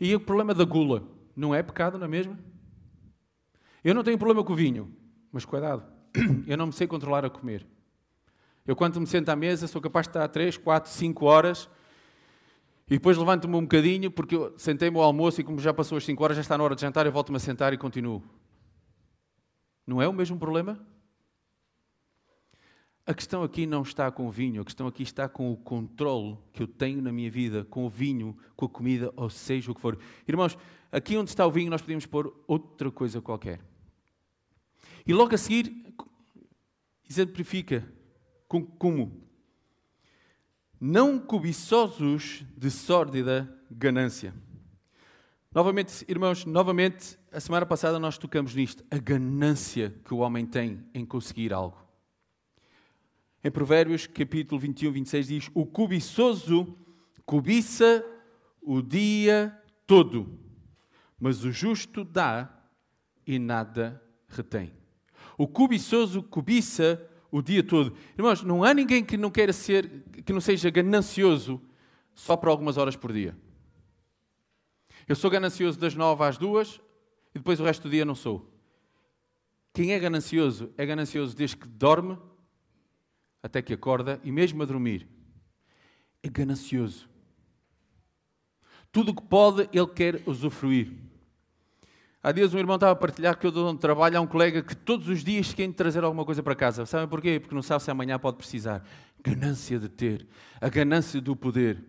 E 0.00 0.14
o 0.14 0.20
problema 0.20 0.54
da 0.54 0.64
gula 0.64 1.06
não 1.36 1.54
é 1.54 1.62
pecado, 1.62 1.98
não 1.98 2.06
é 2.06 2.08
mesmo? 2.08 2.38
Eu 3.84 3.94
não 3.94 4.02
tenho 4.02 4.18
problema 4.18 4.42
com 4.42 4.52
o 4.52 4.56
vinho, 4.56 4.94
mas 5.32 5.44
cuidado, 5.44 5.84
eu 6.46 6.56
não 6.56 6.66
me 6.66 6.72
sei 6.72 6.86
controlar 6.86 7.24
a 7.24 7.30
comer. 7.30 7.66
Eu, 8.66 8.76
quando 8.76 9.00
me 9.00 9.06
sento 9.06 9.28
à 9.28 9.36
mesa, 9.36 9.66
sou 9.66 9.80
capaz 9.80 10.06
de 10.06 10.10
estar 10.10 10.28
3, 10.28 10.56
4, 10.56 10.90
5 10.90 11.24
horas 11.24 11.68
e 12.86 12.94
depois 12.94 13.16
levanto-me 13.16 13.56
um 13.56 13.62
bocadinho 13.62 14.10
porque 14.10 14.36
sentei-me 14.56 14.96
ao 14.96 15.04
almoço 15.04 15.40
e, 15.40 15.44
como 15.44 15.60
já 15.60 15.72
passou 15.72 15.96
as 15.96 16.04
5 16.04 16.22
horas, 16.22 16.36
já 16.36 16.40
está 16.40 16.58
na 16.58 16.64
hora 16.64 16.74
de 16.74 16.80
jantar, 16.80 17.06
eu 17.06 17.12
volto-me 17.12 17.36
a 17.36 17.40
sentar 17.40 17.72
e 17.72 17.78
continuo. 17.78 18.22
Não 19.86 20.02
é 20.02 20.08
o 20.08 20.12
mesmo 20.12 20.38
problema? 20.38 20.78
A 23.06 23.14
questão 23.14 23.42
aqui 23.42 23.66
não 23.66 23.82
está 23.82 24.10
com 24.10 24.26
o 24.26 24.30
vinho, 24.30 24.62
a 24.62 24.64
questão 24.64 24.86
aqui 24.86 25.02
está 25.02 25.28
com 25.28 25.50
o 25.50 25.56
controle 25.56 26.36
que 26.52 26.62
eu 26.62 26.66
tenho 26.68 27.00
na 27.00 27.10
minha 27.10 27.30
vida, 27.30 27.64
com 27.64 27.86
o 27.86 27.88
vinho, 27.88 28.36
com 28.54 28.66
a 28.66 28.68
comida, 28.68 29.12
ou 29.16 29.30
seja 29.30 29.72
o 29.72 29.74
que 29.74 29.80
for. 29.80 29.98
Irmãos, 30.28 30.56
aqui 30.92 31.16
onde 31.16 31.30
está 31.30 31.46
o 31.46 31.50
vinho, 31.50 31.70
nós 31.70 31.82
podemos 31.82 32.06
pôr 32.06 32.32
outra 32.46 32.90
coisa 32.90 33.20
qualquer. 33.20 33.60
E 35.10 35.12
logo 35.12 35.34
a 35.34 35.38
seguir, 35.38 35.92
exemplifica 37.08 37.84
como? 38.46 39.28
Não 40.80 41.18
cobiçosos 41.18 42.44
de 42.56 42.70
sórdida 42.70 43.52
ganância. 43.68 44.32
Novamente, 45.52 46.04
irmãos, 46.06 46.44
novamente, 46.44 47.18
a 47.32 47.40
semana 47.40 47.66
passada 47.66 47.98
nós 47.98 48.18
tocamos 48.18 48.54
nisto, 48.54 48.84
a 48.88 48.98
ganância 48.98 49.92
que 50.04 50.14
o 50.14 50.18
homem 50.18 50.46
tem 50.46 50.86
em 50.94 51.04
conseguir 51.04 51.52
algo. 51.52 51.84
Em 53.42 53.50
Provérbios, 53.50 54.06
capítulo 54.06 54.60
21, 54.60 54.92
26, 54.92 55.26
diz: 55.26 55.50
O 55.52 55.66
cobiçoso 55.66 56.78
cobiça 57.26 58.06
o 58.62 58.80
dia 58.80 59.60
todo, 59.88 60.38
mas 61.18 61.42
o 61.42 61.50
justo 61.50 62.04
dá 62.04 62.48
e 63.26 63.40
nada 63.40 64.00
retém. 64.28 64.78
O 65.40 65.48
cobiçoso 65.48 66.22
cobiça 66.22 67.02
o 67.30 67.40
dia 67.40 67.62
todo. 67.62 67.96
Irmãos, 68.14 68.42
não 68.42 68.62
há 68.62 68.74
ninguém 68.74 69.02
que 69.02 69.16
não 69.16 69.30
queira 69.30 69.54
ser, 69.54 70.04
que 70.22 70.34
não 70.34 70.40
seja 70.40 70.68
ganancioso 70.68 71.58
só 72.14 72.36
por 72.36 72.50
algumas 72.50 72.76
horas 72.76 72.94
por 72.94 73.10
dia. 73.10 73.34
Eu 75.08 75.16
sou 75.16 75.30
ganancioso 75.30 75.80
das 75.80 75.94
nove 75.94 76.22
às 76.24 76.36
duas 76.36 76.78
e 77.34 77.38
depois 77.38 77.58
o 77.58 77.64
resto 77.64 77.84
do 77.84 77.90
dia 77.90 78.04
não 78.04 78.14
sou. 78.14 78.52
Quem 79.72 79.94
é 79.94 79.98
ganancioso 79.98 80.74
é 80.76 80.84
ganancioso 80.84 81.34
desde 81.34 81.56
que 81.56 81.66
dorme 81.66 82.18
até 83.42 83.62
que 83.62 83.72
acorda 83.72 84.20
e 84.22 84.30
mesmo 84.30 84.62
a 84.62 84.66
dormir. 84.66 85.08
É 86.22 86.28
ganancioso. 86.28 87.08
Tudo 88.92 89.12
o 89.12 89.14
que 89.14 89.22
pode, 89.22 89.70
ele 89.72 89.86
quer 89.86 90.22
usufruir. 90.26 90.92
Há 92.22 92.32
dias 92.32 92.52
um 92.52 92.58
irmão 92.58 92.74
estava 92.74 92.92
a 92.92 92.96
partilhar 92.96 93.38
que 93.38 93.46
eu 93.46 93.50
dou 93.50 93.70
um 93.70 93.76
trabalho 93.76 94.18
a 94.18 94.20
um 94.20 94.26
colega 94.26 94.62
que 94.62 94.76
todos 94.76 95.08
os 95.08 95.24
dias 95.24 95.54
quer 95.54 95.72
trazer 95.72 96.04
alguma 96.04 96.22
coisa 96.22 96.42
para 96.42 96.54
casa. 96.54 96.84
Sabem 96.84 97.08
porquê? 97.08 97.40
Porque 97.40 97.54
não 97.54 97.62
sabe 97.62 97.82
se 97.82 97.90
amanhã 97.90 98.18
pode 98.18 98.36
precisar. 98.36 98.84
Ganância 99.22 99.78
de 99.78 99.88
ter. 99.88 100.26
A 100.60 100.68
ganância 100.68 101.18
do 101.18 101.34
poder. 101.34 101.82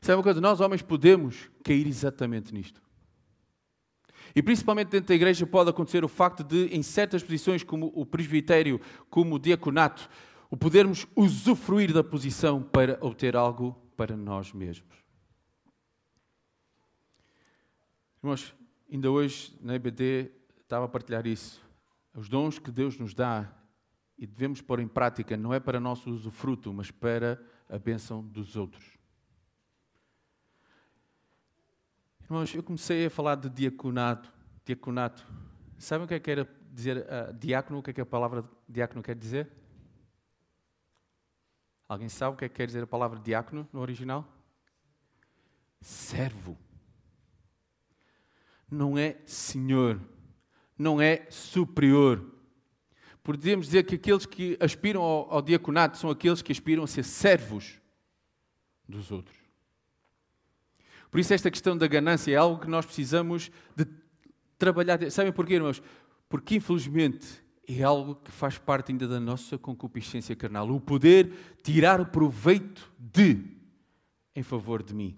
Sabe 0.00 0.18
uma 0.18 0.22
coisa? 0.22 0.40
Nós, 0.40 0.60
homens, 0.60 0.82
podemos 0.82 1.50
cair 1.64 1.84
exatamente 1.88 2.54
nisto. 2.54 2.80
E 4.36 4.42
principalmente 4.42 4.88
dentro 4.88 5.08
da 5.08 5.14
igreja 5.14 5.44
pode 5.44 5.70
acontecer 5.70 6.04
o 6.04 6.08
facto 6.08 6.44
de, 6.44 6.66
em 6.66 6.82
certas 6.82 7.22
posições, 7.22 7.64
como 7.64 7.90
o 7.92 8.06
presbitério, 8.06 8.80
como 9.10 9.34
o 9.34 9.38
diaconato, 9.38 10.08
o 10.48 10.56
podermos 10.56 11.08
usufruir 11.16 11.92
da 11.92 12.04
posição 12.04 12.62
para 12.62 12.98
obter 13.00 13.34
algo 13.34 13.76
para 13.96 14.16
nós 14.16 14.52
mesmos. 14.52 14.94
Irmãos, 18.22 18.54
ainda 18.90 19.10
hoje 19.10 19.56
na 19.60 19.74
EBD 19.74 20.30
estava 20.60 20.84
a 20.84 20.88
partilhar 20.88 21.26
isso. 21.26 21.62
Os 22.14 22.28
dons 22.28 22.58
que 22.58 22.70
Deus 22.70 22.98
nos 22.98 23.14
dá 23.14 23.50
e 24.16 24.26
devemos 24.26 24.60
pôr 24.60 24.80
em 24.80 24.88
prática 24.88 25.36
não 25.36 25.52
é 25.52 25.58
para 25.58 25.80
nosso 25.80 26.10
usufruto, 26.10 26.72
mas 26.72 26.90
para 26.90 27.42
a 27.68 27.78
bênção 27.78 28.22
dos 28.22 28.56
outros. 28.56 28.96
Irmãos, 32.22 32.54
eu 32.54 32.62
comecei 32.62 33.06
a 33.06 33.10
falar 33.10 33.34
de 33.34 33.50
diaconato. 33.50 34.32
diaconato. 34.64 35.26
Sabem 35.78 36.04
o 36.04 36.08
que 36.08 36.14
é 36.14 36.20
que 36.20 36.30
era 36.30 36.48
dizer 36.72 36.98
uh, 36.98 37.34
diácono? 37.34 37.80
O 37.80 37.82
que 37.82 37.90
é 37.90 37.92
que 37.92 38.00
a 38.00 38.06
palavra 38.06 38.44
diácono 38.68 39.02
quer 39.02 39.14
dizer? 39.14 39.50
Alguém 41.86 42.08
sabe 42.08 42.34
o 42.34 42.38
que 42.38 42.44
é 42.46 42.48
que 42.48 42.54
quer 42.54 42.66
dizer 42.66 42.82
a 42.82 42.86
palavra 42.86 43.20
diácono 43.20 43.68
no 43.72 43.80
original? 43.80 44.26
Servo. 45.80 46.56
Não 48.74 48.98
é 48.98 49.16
senhor. 49.24 50.00
Não 50.76 51.00
é 51.00 51.26
superior. 51.30 52.24
Podemos 53.22 53.66
dizer 53.66 53.84
que 53.84 53.94
aqueles 53.94 54.26
que 54.26 54.58
aspiram 54.60 55.00
ao, 55.00 55.32
ao 55.34 55.42
diaconato 55.42 55.96
são 55.96 56.10
aqueles 56.10 56.42
que 56.42 56.50
aspiram 56.50 56.82
a 56.82 56.86
ser 56.86 57.04
servos 57.04 57.80
dos 58.88 59.12
outros. 59.12 59.38
Por 61.10 61.20
isso, 61.20 61.32
esta 61.32 61.50
questão 61.50 61.78
da 61.78 61.86
ganância 61.86 62.32
é 62.32 62.36
algo 62.36 62.60
que 62.60 62.68
nós 62.68 62.84
precisamos 62.84 63.50
de 63.76 63.86
trabalhar. 64.58 64.98
Sabem 65.10 65.32
porquê, 65.32 65.54
irmãos? 65.54 65.80
Porque, 66.28 66.56
infelizmente, 66.56 67.42
é 67.68 67.84
algo 67.84 68.16
que 68.16 68.32
faz 68.32 68.58
parte 68.58 68.90
ainda 68.90 69.06
da 69.06 69.20
nossa 69.20 69.56
concupiscência 69.56 70.34
carnal. 70.34 70.68
O 70.68 70.80
poder 70.80 71.32
tirar 71.62 72.00
o 72.00 72.06
proveito 72.06 72.92
de 72.98 73.38
em 74.34 74.42
favor 74.42 74.82
de 74.82 74.92
mim. 74.92 75.16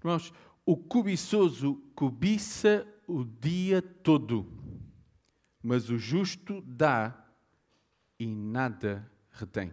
Irmãos, 0.00 0.32
o 0.70 0.76
cobiçoso 0.76 1.82
cobiça 1.96 2.86
o 3.04 3.24
dia 3.24 3.82
todo, 3.82 4.46
mas 5.60 5.90
o 5.90 5.98
justo 5.98 6.62
dá 6.64 7.26
e 8.20 8.24
nada 8.24 9.10
retém. 9.32 9.72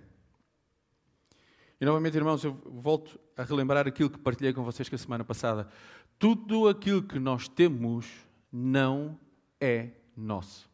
E 1.80 1.86
novamente, 1.86 2.18
irmãos, 2.18 2.44
eu 2.44 2.60
volto 2.66 3.20
a 3.36 3.44
relembrar 3.44 3.88
aquilo 3.88 4.10
que 4.10 4.18
partilhei 4.18 4.52
com 4.54 4.64
vocês 4.64 4.90
que 4.90 4.96
a 4.96 4.98
semana 4.98 5.24
passada. 5.24 5.70
Tudo 6.18 6.68
aquilo 6.68 7.04
que 7.04 7.20
nós 7.20 7.48
temos 7.48 8.08
não 8.52 9.20
é 9.62 9.92
nosso. 10.16 10.68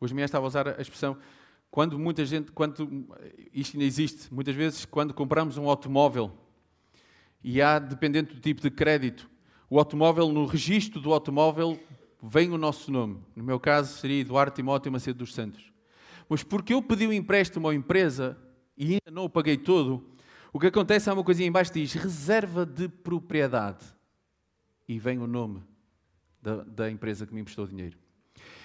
Hoje 0.00 0.14
manhã 0.14 0.26
estava 0.26 0.46
a 0.46 0.48
usar 0.48 0.68
a 0.68 0.80
expressão 0.80 1.18
quando 1.72 1.98
muita 1.98 2.24
gente, 2.24 2.52
quando 2.52 2.88
isto 3.52 3.74
ainda 3.74 3.84
existe, 3.84 4.32
muitas 4.32 4.54
vezes 4.54 4.84
quando 4.84 5.12
compramos 5.12 5.58
um 5.58 5.68
automóvel 5.68 6.45
e 7.42 7.62
há, 7.62 7.78
dependente 7.78 8.34
do 8.34 8.40
tipo 8.40 8.60
de 8.60 8.70
crédito, 8.70 9.30
o 9.68 9.78
automóvel, 9.78 10.28
no 10.32 10.46
registro 10.46 11.00
do 11.00 11.12
automóvel, 11.12 11.78
vem 12.22 12.50
o 12.50 12.58
nosso 12.58 12.90
nome. 12.90 13.20
No 13.34 13.44
meu 13.44 13.58
caso 13.58 13.98
seria 13.98 14.20
Eduardo 14.20 14.54
Timóteo 14.54 14.90
Macedo 14.92 15.18
dos 15.18 15.34
Santos. 15.34 15.72
Mas 16.28 16.42
porque 16.42 16.74
eu 16.74 16.82
pedi 16.82 17.06
um 17.06 17.12
empréstimo 17.12 17.68
à 17.68 17.74
empresa, 17.74 18.38
e 18.76 18.94
ainda 18.94 19.10
não 19.10 19.24
o 19.24 19.30
paguei 19.30 19.56
todo, 19.56 20.04
o 20.52 20.58
que 20.58 20.66
acontece 20.66 21.08
é 21.08 21.12
uma 21.12 21.24
coisinha 21.24 21.48
embaixo 21.48 21.72
que 21.72 21.80
diz 21.80 21.92
reserva 21.92 22.64
de 22.64 22.88
propriedade. 22.88 23.84
E 24.88 24.98
vem 24.98 25.18
o 25.18 25.26
nome 25.26 25.62
da, 26.40 26.62
da 26.64 26.90
empresa 26.90 27.26
que 27.26 27.34
me 27.34 27.40
emprestou 27.40 27.66
dinheiro. 27.66 27.98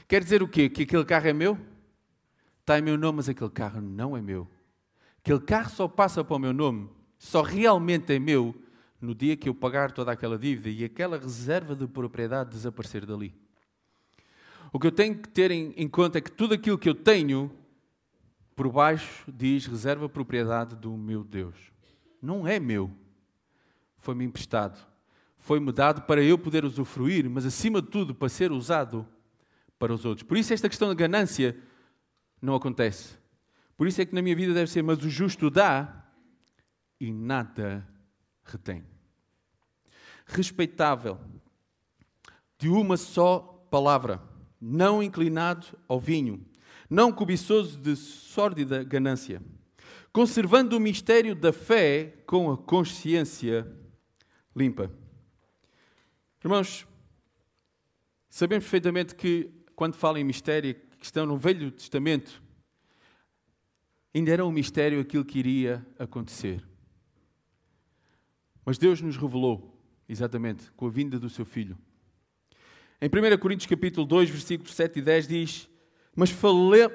Quer 0.07 0.23
dizer 0.23 0.43
o 0.43 0.47
quê? 0.47 0.69
Que 0.69 0.83
aquele 0.83 1.05
carro 1.05 1.27
é 1.27 1.33
meu? 1.33 1.57
Está 2.59 2.77
em 2.77 2.81
meu 2.81 2.97
nome, 2.97 3.17
mas 3.17 3.29
aquele 3.29 3.49
carro 3.49 3.81
não 3.81 4.15
é 4.15 4.21
meu. 4.21 4.47
Aquele 5.17 5.39
carro 5.39 5.69
só 5.69 5.87
passa 5.87 6.23
para 6.23 6.35
o 6.35 6.39
meu 6.39 6.53
nome, 6.53 6.89
só 7.21 7.43
realmente 7.43 8.11
é 8.11 8.17
meu 8.17 8.59
no 8.99 9.13
dia 9.13 9.37
que 9.37 9.47
eu 9.47 9.53
pagar 9.53 9.91
toda 9.91 10.11
aquela 10.11 10.39
dívida 10.39 10.69
e 10.69 10.83
aquela 10.83 11.19
reserva 11.19 11.75
de 11.75 11.85
propriedade 11.85 12.49
desaparecer 12.49 13.05
dali. 13.05 13.31
O 14.73 14.79
que 14.79 14.87
eu 14.87 14.91
tenho 14.91 15.15
que 15.15 15.29
ter 15.29 15.51
em, 15.51 15.87
conta 15.87 16.17
é 16.17 16.21
que 16.21 16.31
tudo 16.31 16.55
aquilo 16.55 16.79
que 16.79 16.89
eu 16.89 16.95
tenho 16.95 17.51
por 18.55 18.71
baixo 18.71 19.23
diz 19.31 19.67
reserva 19.67 20.09
propriedade 20.09 20.75
do 20.75 20.97
meu 20.97 21.23
Deus. 21.23 21.55
Não 22.19 22.47
é 22.47 22.59
meu. 22.59 22.89
Foi-me 23.99 24.25
emprestado. 24.25 24.83
Foi-me 25.37 25.71
dado 25.71 26.01
para 26.01 26.23
eu 26.23 26.39
poder 26.39 26.65
usufruir, 26.65 27.29
mas 27.29 27.45
acima 27.45 27.83
de 27.83 27.89
tudo 27.89 28.15
para 28.15 28.29
ser 28.29 28.51
usado 28.51 29.07
para 29.77 29.93
os 29.93 30.05
outros. 30.05 30.27
Por 30.27 30.37
isso 30.37 30.55
esta 30.55 30.67
questão 30.67 30.87
da 30.87 30.95
ganância 30.95 31.55
não 32.41 32.55
acontece. 32.55 33.15
Por 33.77 33.85
isso 33.85 34.01
é 34.01 34.05
que 34.07 34.15
na 34.15 34.23
minha 34.23 34.35
vida 34.35 34.55
deve 34.55 34.71
ser, 34.71 34.81
mas 34.81 35.03
o 35.03 35.09
justo 35.09 35.51
dá 35.51 36.00
e 37.01 37.11
nada 37.11 37.83
retém. 38.43 38.83
Respeitável, 40.27 41.19
de 42.59 42.69
uma 42.69 42.95
só 42.95 43.39
palavra, 43.71 44.21
não 44.61 45.01
inclinado 45.01 45.65
ao 45.87 45.99
vinho, 45.99 46.45
não 46.87 47.11
cobiçoso 47.11 47.75
de 47.79 47.95
sórdida 47.95 48.83
ganância, 48.83 49.41
conservando 50.13 50.77
o 50.77 50.79
mistério 50.79 51.33
da 51.33 51.51
fé 51.51 52.23
com 52.27 52.51
a 52.51 52.57
consciência 52.57 53.67
limpa. 54.55 54.91
Irmãos, 56.43 56.85
sabemos 58.29 58.65
perfeitamente 58.65 59.15
que 59.15 59.51
quando 59.75 59.95
fala 59.95 60.19
em 60.19 60.23
mistério, 60.23 60.75
que 60.99 61.05
estão 61.05 61.25
no 61.25 61.35
Velho 61.35 61.71
Testamento, 61.71 62.43
ainda 64.13 64.31
era 64.31 64.45
um 64.45 64.51
mistério 64.51 64.99
aquilo 64.99 65.25
que 65.25 65.39
iria 65.39 65.83
acontecer. 65.97 66.63
Mas 68.65 68.77
Deus 68.77 69.01
nos 69.01 69.17
revelou, 69.17 69.75
exatamente, 70.07 70.71
com 70.73 70.85
a 70.85 70.89
vinda 70.89 71.19
do 71.19 71.29
seu 71.29 71.45
Filho. 71.45 71.77
Em 73.01 73.07
1 73.07 73.37
Coríntios 73.39 73.67
capítulo 73.67 74.05
2, 74.05 74.29
versículos 74.29 74.75
7 74.75 74.99
e 74.99 75.01
10 75.01 75.27
diz: 75.27 75.69
Mas 76.15 76.29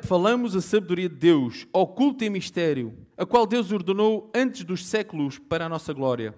falamos 0.04 0.54
a 0.54 0.60
sabedoria 0.60 1.08
de 1.08 1.16
Deus, 1.16 1.66
oculta 1.72 2.24
em 2.24 2.30
mistério, 2.30 2.96
a 3.16 3.26
qual 3.26 3.46
Deus 3.46 3.72
ordenou 3.72 4.30
antes 4.34 4.62
dos 4.62 4.86
séculos 4.86 5.38
para 5.38 5.66
a 5.66 5.68
nossa 5.68 5.92
glória, 5.92 6.34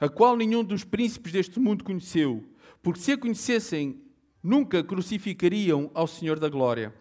a 0.00 0.08
qual 0.08 0.36
nenhum 0.36 0.64
dos 0.64 0.84
príncipes 0.84 1.32
deste 1.32 1.60
mundo 1.60 1.84
conheceu, 1.84 2.42
porque 2.82 3.00
se 3.00 3.12
a 3.12 3.18
conhecessem, 3.18 4.00
nunca 4.42 4.82
crucificariam 4.82 5.90
ao 5.92 6.06
Senhor 6.06 6.38
da 6.38 6.48
glória. 6.48 6.94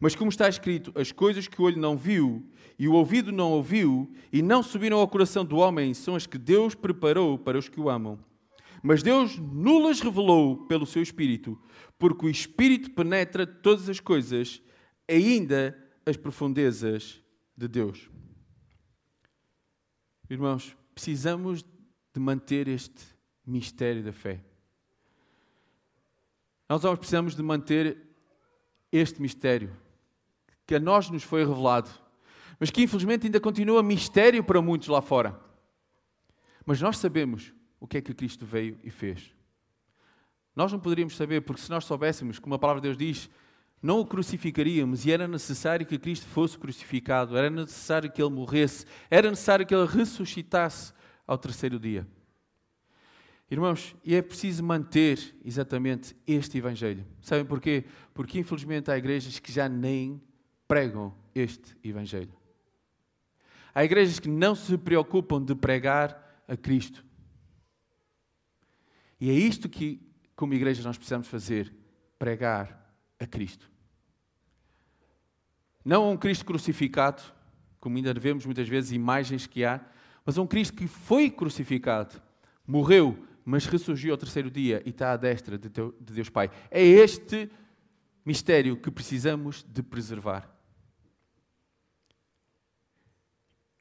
Mas 0.00 0.14
como 0.14 0.30
está 0.30 0.48
escrito, 0.48 0.92
as 0.94 1.12
coisas 1.12 1.46
que 1.46 1.60
o 1.60 1.64
olho 1.64 1.78
não 1.78 1.96
viu 1.96 2.44
e 2.78 2.88
o 2.88 2.94
ouvido 2.94 3.30
não 3.30 3.52
ouviu 3.52 4.12
e 4.32 4.42
não 4.42 4.62
subiram 4.62 4.98
ao 4.98 5.08
coração 5.08 5.44
do 5.44 5.56
homem 5.56 5.94
são 5.94 6.16
as 6.16 6.26
que 6.26 6.38
Deus 6.38 6.74
preparou 6.74 7.38
para 7.38 7.58
os 7.58 7.68
que 7.68 7.80
o 7.80 7.88
amam. 7.88 8.18
Mas 8.82 9.02
Deus 9.02 9.38
nulas 9.38 10.00
revelou 10.00 10.66
pelo 10.66 10.84
seu 10.84 11.02
Espírito, 11.02 11.58
porque 11.98 12.26
o 12.26 12.30
Espírito 12.30 12.90
penetra 12.90 13.46
todas 13.46 13.88
as 13.88 14.00
coisas, 14.00 14.60
ainda 15.08 15.78
as 16.04 16.16
profundezas 16.16 17.22
de 17.56 17.66
Deus. 17.68 18.10
Irmãos, 20.28 20.76
precisamos 20.94 21.62
de 21.62 22.20
manter 22.20 22.68
este 22.68 23.02
mistério 23.46 24.02
da 24.02 24.12
fé. 24.12 24.44
Nós 26.68 26.82
precisamos 26.98 27.34
de 27.34 27.42
manter 27.42 27.96
este 28.90 29.22
mistério 29.22 29.83
que 30.66 30.74
a 30.74 30.80
nós 30.80 31.10
nos 31.10 31.22
foi 31.22 31.44
revelado, 31.44 31.90
mas 32.58 32.70
que 32.70 32.82
infelizmente 32.82 33.26
ainda 33.26 33.40
continua 33.40 33.82
mistério 33.82 34.42
para 34.42 34.62
muitos 34.62 34.88
lá 34.88 35.02
fora. 35.02 35.38
Mas 36.64 36.80
nós 36.80 36.98
sabemos 36.98 37.52
o 37.78 37.86
que 37.86 37.98
é 37.98 38.00
que 38.00 38.14
Cristo 38.14 38.46
veio 38.46 38.78
e 38.82 38.90
fez. 38.90 39.34
Nós 40.56 40.72
não 40.72 40.78
poderíamos 40.78 41.16
saber, 41.16 41.42
porque 41.42 41.60
se 41.60 41.70
nós 41.70 41.84
soubéssemos, 41.84 42.38
como 42.38 42.54
a 42.54 42.58
palavra 42.58 42.80
de 42.80 42.88
Deus 42.88 42.96
diz, 42.96 43.30
não 43.82 44.00
o 44.00 44.06
crucificaríamos 44.06 45.04
e 45.04 45.12
era 45.12 45.28
necessário 45.28 45.84
que 45.84 45.98
Cristo 45.98 46.26
fosse 46.26 46.56
crucificado, 46.56 47.36
era 47.36 47.50
necessário 47.50 48.10
que 48.10 48.22
ele 48.22 48.30
morresse, 48.30 48.86
era 49.10 49.28
necessário 49.28 49.66
que 49.66 49.74
ele 49.74 49.86
ressuscitasse 49.86 50.94
ao 51.26 51.36
terceiro 51.36 51.78
dia. 51.78 52.06
Irmãos, 53.50 53.94
e 54.02 54.14
é 54.14 54.22
preciso 54.22 54.64
manter 54.64 55.36
exatamente 55.44 56.16
este 56.26 56.56
Evangelho. 56.56 57.04
Sabem 57.20 57.44
porquê? 57.44 57.84
Porque 58.14 58.38
infelizmente 58.38 58.90
há 58.90 58.96
igrejas 58.96 59.38
que 59.38 59.52
já 59.52 59.68
nem 59.68 60.20
pregam 60.66 61.14
este 61.34 61.76
Evangelho. 61.82 62.32
Há 63.74 63.84
igrejas 63.84 64.20
que 64.20 64.28
não 64.28 64.54
se 64.54 64.78
preocupam 64.78 65.42
de 65.42 65.54
pregar 65.54 66.42
a 66.46 66.56
Cristo. 66.56 67.04
E 69.20 69.30
é 69.30 69.32
isto 69.32 69.68
que, 69.68 70.00
como 70.36 70.54
igreja, 70.54 70.82
nós 70.82 70.96
precisamos 70.96 71.26
fazer: 71.26 71.74
pregar 72.18 72.94
a 73.18 73.26
Cristo. 73.26 73.70
Não 75.84 76.04
a 76.04 76.10
um 76.10 76.16
Cristo 76.16 76.44
crucificado, 76.44 77.22
como 77.80 77.96
ainda 77.96 78.14
vemos 78.14 78.46
muitas 78.46 78.68
vezes 78.68 78.92
imagens 78.92 79.46
que 79.46 79.64
há, 79.64 79.80
mas 80.24 80.38
a 80.38 80.42
um 80.42 80.46
Cristo 80.46 80.74
que 80.74 80.86
foi 80.86 81.30
crucificado, 81.30 82.22
morreu, 82.66 83.26
mas 83.44 83.66
ressurgiu 83.66 84.12
ao 84.12 84.18
terceiro 84.18 84.50
dia 84.50 84.82
e 84.86 84.90
está 84.90 85.12
à 85.12 85.16
destra 85.16 85.58
de, 85.58 85.68
Deus 86.00 86.30
Pai. 86.30 86.50
É 86.70 86.82
este 86.82 87.50
mistério 88.24 88.76
que 88.76 88.90
precisamos 88.90 89.62
de 89.68 89.82
preservar. 89.82 90.53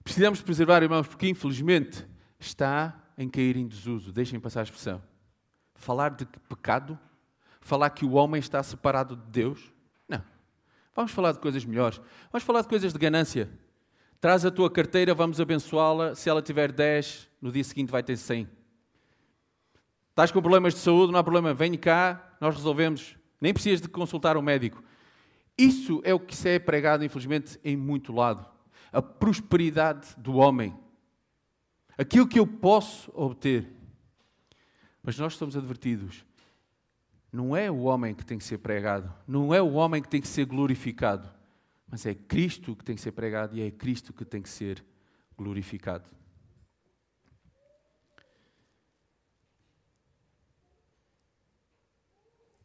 Precisamos 0.04 0.42
preservar, 0.42 0.84
irmãos, 0.84 1.08
porque 1.08 1.28
infelizmente 1.28 2.06
está 2.40 3.02
em 3.18 3.30
cair 3.30 3.56
em 3.56 3.68
desuso. 3.68 4.12
Deixem 4.12 4.40
passar 4.40 4.62
a 4.62 4.64
expressão. 4.64 5.02
Falar 5.76 6.10
de 6.10 6.26
pecado? 6.26 7.00
Falar 7.62 7.90
que 7.90 8.06
o 8.06 8.14
homem 8.14 8.40
está 8.40 8.62
separado 8.62 9.16
de 9.16 9.24
Deus? 9.32 9.74
Não. 10.08 10.24
Vamos 10.96 11.12
falar 11.12 11.32
de 11.32 11.40
coisas 11.40 11.64
melhores. 11.64 12.02
Vamos 12.32 12.44
falar 12.44 12.62
de 12.62 12.68
coisas 12.68 12.92
de 12.92 13.00
ganância. 13.00 13.50
Traz 14.20 14.46
a 14.46 14.52
tua 14.52 14.70
carteira, 14.70 15.14
vamos 15.14 15.40
abençoá-la. 15.40 16.16
Se 16.16 16.30
ela 16.30 16.42
tiver 16.42 16.72
10, 16.72 17.30
no 17.42 17.52
dia 17.52 17.64
seguinte 17.64 17.92
vai 17.92 18.04
ter 18.04 18.18
100. 18.18 18.48
Estás 20.10 20.32
com 20.32 20.42
problemas 20.42 20.74
de 20.74 20.80
saúde, 20.80 21.12
não 21.12 21.20
há 21.20 21.24
problema, 21.24 21.54
vem 21.54 21.74
cá, 21.76 22.36
nós 22.40 22.56
resolvemos. 22.56 23.18
Nem 23.42 23.54
precisas 23.54 23.82
de 23.82 23.88
consultar 23.88 24.38
um 24.38 24.42
médico. 24.42 24.84
Isso 25.58 26.02
é 26.04 26.14
o 26.14 26.20
que 26.20 26.36
se 26.36 26.50
é 26.50 26.60
pregado, 26.60 27.04
infelizmente, 27.04 27.60
em 27.64 27.76
muito 27.76 28.14
lado. 28.14 28.53
A 28.94 29.02
prosperidade 29.02 30.16
do 30.18 30.36
homem. 30.36 30.74
Aquilo 31.98 32.28
que 32.28 32.40
eu 32.40 32.48
posso 32.48 33.12
obter. 33.14 33.68
Mas 35.02 35.20
nós 35.20 35.36
somos 35.36 35.58
advertidos. 35.58 36.24
Não 37.32 37.58
é 37.58 37.70
o 37.70 37.80
homem 37.80 38.14
que 38.14 38.24
tem 38.24 38.38
que 38.38 38.44
ser 38.44 38.60
pregado, 38.60 39.12
não 39.28 39.52
é 39.52 39.60
o 39.60 39.74
homem 39.74 40.00
que 40.00 40.08
tem 40.08 40.22
que 40.22 40.28
ser 40.28 40.46
glorificado, 40.46 41.28
mas 41.90 42.06
é 42.06 42.14
Cristo 42.14 42.76
que 42.76 42.86
tem 42.86 42.96
que 42.96 43.02
ser 43.02 43.12
pregado 43.12 43.58
e 43.58 43.62
é 43.62 43.72
Cristo 43.72 44.14
que 44.14 44.24
tem 44.24 44.40
que 44.40 44.50
ser 44.50 44.86
glorificado. 45.36 46.08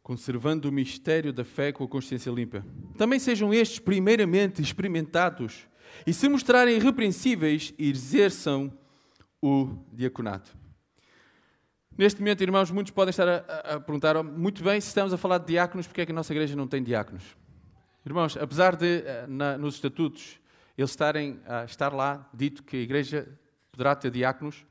conservando 0.09 0.67
o 0.67 0.71
mistério 0.71 1.31
da 1.31 1.45
fé 1.45 1.71
com 1.71 1.83
a 1.83 1.87
consciência 1.87 2.31
limpa. 2.31 2.65
Também 2.97 3.19
sejam 3.19 3.53
estes, 3.53 3.77
primeiramente, 3.77 4.59
experimentados 4.59 5.67
e, 6.05 6.13
se 6.13 6.27
mostrarem 6.29 6.75
irrepreensíveis, 6.75 7.73
exerçam 7.77 8.71
o 9.41 9.77
diaconato. 9.93 10.55
Neste 11.97 12.21
momento, 12.21 12.41
irmãos, 12.41 12.71
muitos 12.71 12.91
podem 12.91 13.09
estar 13.09 13.27
a, 13.27 13.75
a, 13.75 13.79
perguntar 13.79 14.15
oh, 14.15 14.23
muito 14.23 14.63
bem 14.63 14.79
se 14.79 14.87
estamos 14.87 15.11
a 15.13 15.17
falar 15.17 15.37
de 15.39 15.47
diáconos, 15.47 15.85
porque 15.85 16.01
é 16.01 16.05
que 16.05 16.11
a 16.11 16.15
nossa 16.15 16.31
igreja 16.31 16.55
não 16.55 16.67
tem 16.67 16.81
diáconos? 16.81 17.35
Irmãos, 18.05 18.37
apesar 18.37 18.75
de 18.75 19.03
eh, 19.05 19.25
na, 19.27 19.57
nos 19.57 19.75
estatutos 19.75 20.39
eles 20.77 20.91
estarem 20.91 21.41
a 21.45 21.65
estar 21.65 21.93
lá 21.93 22.29
dito 22.33 22.63
que 22.63 22.77
a 22.77 22.79
igreja 22.79 23.27
poderá 23.69 23.93
ter 23.95 24.11
diáconos, 24.11 24.65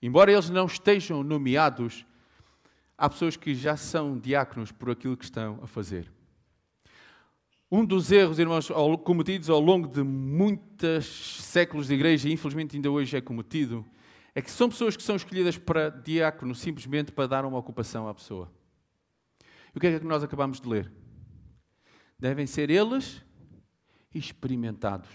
embora 0.00 0.30
eles 0.30 0.48
não 0.50 0.66
estejam 0.66 1.24
nomeados, 1.24 2.06
há 2.96 3.08
pessoas 3.08 3.36
que 3.36 3.56
já 3.56 3.76
são 3.76 4.16
diáconos 4.16 4.70
por 4.70 4.90
aquilo 4.90 5.16
que 5.16 5.24
estão 5.24 5.58
a 5.60 5.66
fazer. 5.66 6.08
Um 7.70 7.84
dos 7.84 8.10
erros, 8.10 8.38
irmãos, 8.38 8.70
cometidos 9.04 9.50
ao 9.50 9.60
longo 9.60 9.88
de 9.88 10.02
muitos 10.02 11.04
séculos 11.44 11.88
de 11.88 11.92
igreja, 11.92 12.26
e 12.26 12.32
infelizmente 12.32 12.74
ainda 12.74 12.90
hoje 12.90 13.14
é 13.14 13.20
cometido, 13.20 13.84
é 14.34 14.40
que 14.40 14.50
são 14.50 14.70
pessoas 14.70 14.96
que 14.96 15.02
são 15.02 15.16
escolhidas 15.16 15.58
para 15.58 15.90
diácono 15.90 16.54
simplesmente 16.54 17.12
para 17.12 17.26
dar 17.26 17.44
uma 17.44 17.58
ocupação 17.58 18.08
à 18.08 18.14
pessoa. 18.14 18.50
E 19.74 19.76
o 19.76 19.80
que 19.80 19.86
é 19.86 19.98
que 19.98 20.06
nós 20.06 20.24
acabamos 20.24 20.62
de 20.62 20.66
ler? 20.66 20.90
Devem 22.18 22.46
ser 22.46 22.70
eles 22.70 23.22
experimentados. 24.14 25.10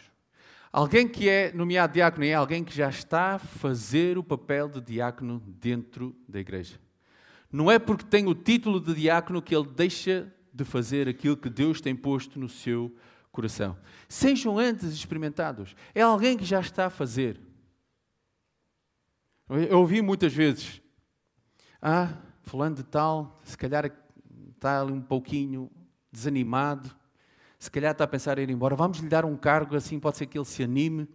Alguém 0.72 1.08
que 1.08 1.28
é 1.28 1.52
nomeado 1.54 1.94
diácono 1.94 2.24
é 2.24 2.36
alguém 2.36 2.64
que 2.64 2.76
já 2.76 2.88
está 2.88 3.34
a 3.34 3.40
fazer 3.40 4.16
o 4.16 4.24
papel 4.24 4.70
de 4.70 4.80
diácono 4.80 5.40
dentro 5.40 6.16
da 6.30 6.40
igreja. 6.40 6.80
Não 7.52 7.72
é 7.72 7.80
porque 7.80 8.06
tem 8.06 8.28
o 8.28 8.36
título 8.36 8.80
de 8.80 8.94
diácono 8.94 9.42
que 9.42 9.56
ele 9.56 9.68
deixa 9.68 10.32
de 10.54 10.64
fazer 10.64 11.08
aquilo 11.10 11.36
que 11.36 11.50
Deus 11.50 11.82
tem 11.82 11.96
posto 11.96 12.40
no 12.40 12.48
seu 12.48 12.96
coração. 13.32 13.76
Sejam 14.08 14.60
antes 14.60 14.94
experimentados. 14.94 15.76
É 15.96 16.02
alguém 16.02 16.38
que 16.38 16.46
já 16.46 16.60
está 16.60 16.86
a 16.86 16.90
fazer. 16.90 17.42
Eu 19.50 19.80
ouvi 19.80 20.02
muitas 20.02 20.34
vezes: 20.34 20.82
Ah, 21.82 22.14
fulano 22.44 22.76
de 22.76 22.84
tal, 22.84 23.42
se 23.44 23.58
calhar 23.58 23.92
está 24.56 24.82
ali 24.82 24.94
um 24.94 25.02
pouquinho 25.02 25.70
desanimado, 26.12 26.96
se 27.58 27.72
calhar 27.72 27.92
está 27.92 28.04
a 28.04 28.08
pensar 28.08 28.38
em 28.38 28.44
ir 28.44 28.50
embora, 28.52 28.76
vamos 28.76 29.00
lhe 29.00 29.10
dar 29.10 29.26
um 29.26 29.36
cargo 29.36 29.76
assim, 29.76 30.00
pode 30.00 30.18
ser 30.18 30.28
que 30.28 30.38
ele 30.38 30.46
se 30.46 30.64
anime 30.64 31.08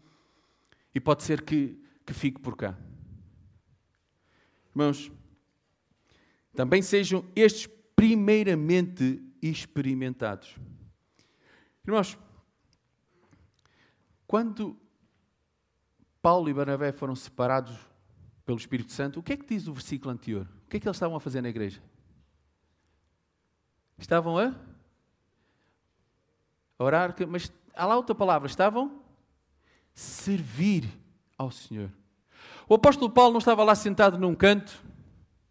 e 0.94 1.00
pode 1.00 1.22
ser 1.22 1.42
que, 1.42 1.80
que 2.04 2.12
fique 2.12 2.40
por 2.40 2.56
cá. 2.56 2.76
Irmãos, 4.70 5.10
também 6.54 6.82
sejam 6.82 7.24
estes 7.36 7.68
primeiramente 7.94 9.22
experimentados. 9.42 10.56
Irmãos, 11.86 12.18
quando 14.26 14.76
Paulo 16.20 16.48
e 16.48 16.54
Barnabé 16.54 16.92
foram 16.92 17.14
separados 17.14 17.74
pelo 18.44 18.58
Espírito 18.58 18.92
Santo, 18.92 19.20
o 19.20 19.22
que 19.22 19.32
é 19.32 19.36
que 19.36 19.46
diz 19.46 19.66
o 19.68 19.72
versículo 19.72 20.10
anterior? 20.10 20.46
O 20.66 20.68
que 20.68 20.76
é 20.76 20.80
que 20.80 20.86
eles 20.86 20.96
estavam 20.96 21.16
a 21.16 21.20
fazer 21.20 21.40
na 21.40 21.48
igreja? 21.48 21.82
Estavam 23.96 24.38
a 24.38 24.54
orar, 26.78 27.14
mas 27.28 27.52
há 27.74 27.86
lá 27.86 27.96
outra 27.96 28.14
palavra, 28.14 28.46
estavam 28.46 29.02
servir 29.92 30.88
ao 31.36 31.50
Senhor. 31.50 31.90
O 32.68 32.74
apóstolo 32.74 33.10
Paulo 33.10 33.32
não 33.32 33.38
estava 33.38 33.64
lá 33.64 33.74
sentado 33.74 34.18
num 34.18 34.34
canto, 34.34 34.82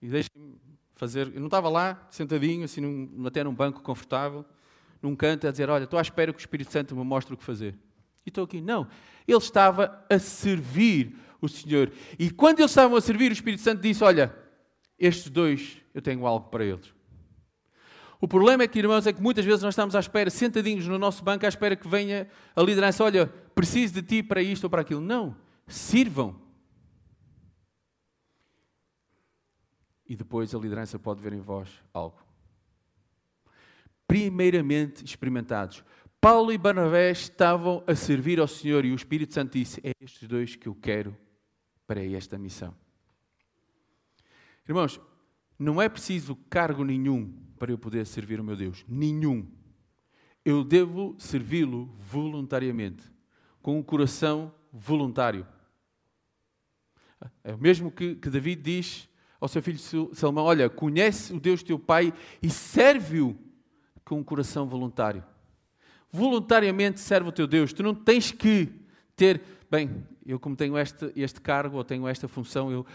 e 0.02 0.08
deixem-me 0.08 0.67
fazer, 0.98 1.32
eu 1.34 1.40
não 1.40 1.48
estava 1.48 1.70
lá 1.70 2.08
sentadinho, 2.10 2.66
assim, 2.66 2.82
num, 2.82 3.28
até 3.28 3.44
num 3.44 3.54
banco 3.54 3.82
confortável, 3.82 4.44
num 5.02 5.16
canto, 5.16 5.48
a 5.48 5.52
dizer: 5.52 5.70
Olha, 5.70 5.84
estou 5.84 6.00
à 6.00 6.02
espera 6.02 6.34
que 6.34 6.40
o 6.40 6.42
Espírito 6.42 6.72
Santo 6.72 6.96
me 6.96 7.04
mostre 7.04 7.34
o 7.34 7.38
que 7.38 7.44
fazer. 7.44 7.76
E 8.26 8.30
estou 8.30 8.44
aqui. 8.44 8.60
Não. 8.60 8.88
Ele 9.28 9.38
estava 9.38 10.04
a 10.10 10.20
servir 10.20 11.16
o 11.42 11.48
Senhor. 11.48 11.92
E 12.18 12.30
quando 12.30 12.60
eles 12.60 12.72
estavam 12.72 12.98
a 12.98 13.02
servir, 13.02 13.32
o 13.32 13.34
Espírito 13.34 13.62
Santo 13.62 13.82
disse: 13.82 14.04
Olha, 14.04 14.36
estes 14.98 15.30
dois, 15.30 15.78
eu 15.94 16.02
tenho 16.02 16.26
algo 16.26 16.50
para 16.50 16.66
eles. 16.66 16.94
O 18.20 18.28
problema 18.28 18.64
é 18.64 18.68
que, 18.68 18.80
irmãos, 18.80 19.06
é 19.06 19.14
que 19.14 19.22
muitas 19.22 19.46
vezes 19.46 19.62
nós 19.62 19.74
estamos 19.74 19.96
à 19.96 20.00
espera, 20.00 20.30
sentadinhos 20.32 20.88
no 20.88 20.98
nosso 20.98 21.24
banco, 21.24 21.46
à 21.46 21.50
espera 21.50 21.76
que 21.76 21.88
venha 21.88 22.28
a 22.56 22.62
liderança: 22.62 23.04
Olha, 23.04 23.28
preciso 23.54 23.94
de 23.94 24.02
ti 24.02 24.24
para 24.24 24.42
isto 24.42 24.64
ou 24.64 24.70
para 24.70 24.82
aquilo. 24.82 25.02
Não. 25.02 25.36
Sirvam. 25.68 26.47
E 30.08 30.15
depois 30.15 30.54
a 30.54 30.58
liderança 30.58 30.98
pode 30.98 31.22
ver 31.22 31.34
em 31.34 31.41
vós 31.41 31.70
algo. 31.93 32.17
Primeiramente 34.08 35.04
experimentados. 35.04 35.84
Paulo 36.20 36.52
e 36.52 36.58
Barnabé 36.58 37.12
estavam 37.12 37.84
a 37.86 37.93
servir 37.93 38.39
ao 38.39 38.48
Senhor 38.48 38.84
e 38.86 38.91
o 38.91 38.96
Espírito 38.96 39.34
Santo 39.34 39.58
disse: 39.58 39.82
É 39.84 39.91
estes 40.00 40.28
dois 40.28 40.56
que 40.56 40.67
eu 40.67 40.76
quero 40.76 41.15
para 41.86 42.04
esta 42.04 42.38
missão. 42.38 42.74
Irmãos, 44.67 45.00
não 45.58 45.82
é 45.82 45.88
preciso 45.88 46.36
cargo 46.50 46.84
nenhum 46.84 47.34
para 47.58 47.72
eu 47.72 47.78
poder 47.78 48.06
servir 48.06 48.39
o 48.39 48.43
meu 48.43 48.56
Deus. 48.56 48.84
Nenhum. 48.88 49.50
Eu 50.43 50.63
devo 50.63 51.15
servi-lo 51.17 51.86
voluntariamente, 52.00 53.04
com 53.62 53.78
um 53.78 53.84
coração 53.84 54.54
voluntário. 54.72 55.48
É 57.43 57.54
o 57.54 57.58
mesmo 57.58 57.91
que, 57.91 58.15
que 58.15 58.30
David 58.30 58.62
diz 58.62 59.10
ao 59.39 59.47
seu 59.47 59.62
filho 59.62 59.80
Salomão: 60.13 60.45
Olha, 60.45 60.69
conhece 60.69 61.34
o 61.34 61.39
Deus 61.39 61.63
teu 61.63 61.78
Pai 61.78 62.13
e 62.41 62.50
serve-o 62.50 63.38
com 64.04 64.19
um 64.19 64.23
coração 64.23 64.67
voluntário. 64.67 65.23
Voluntariamente 66.12 67.00
serve 67.00 67.30
o 67.30 67.32
teu 67.32 67.45
Deus. 67.45 67.73
Tu 67.73 67.84
não 67.84 67.93
tens 67.93 68.32
que 68.32 68.69
ter, 69.15 69.41
bem, 69.69 70.06
eu 70.26 70.39
como 70.39 70.56
tenho 70.56 70.78
este, 70.78 71.12
este 71.15 71.41
cargo 71.41 71.78
ou 71.78 71.84
tenho 71.84 72.08
esta 72.08 72.28
função, 72.28 72.71
eu 72.71 72.86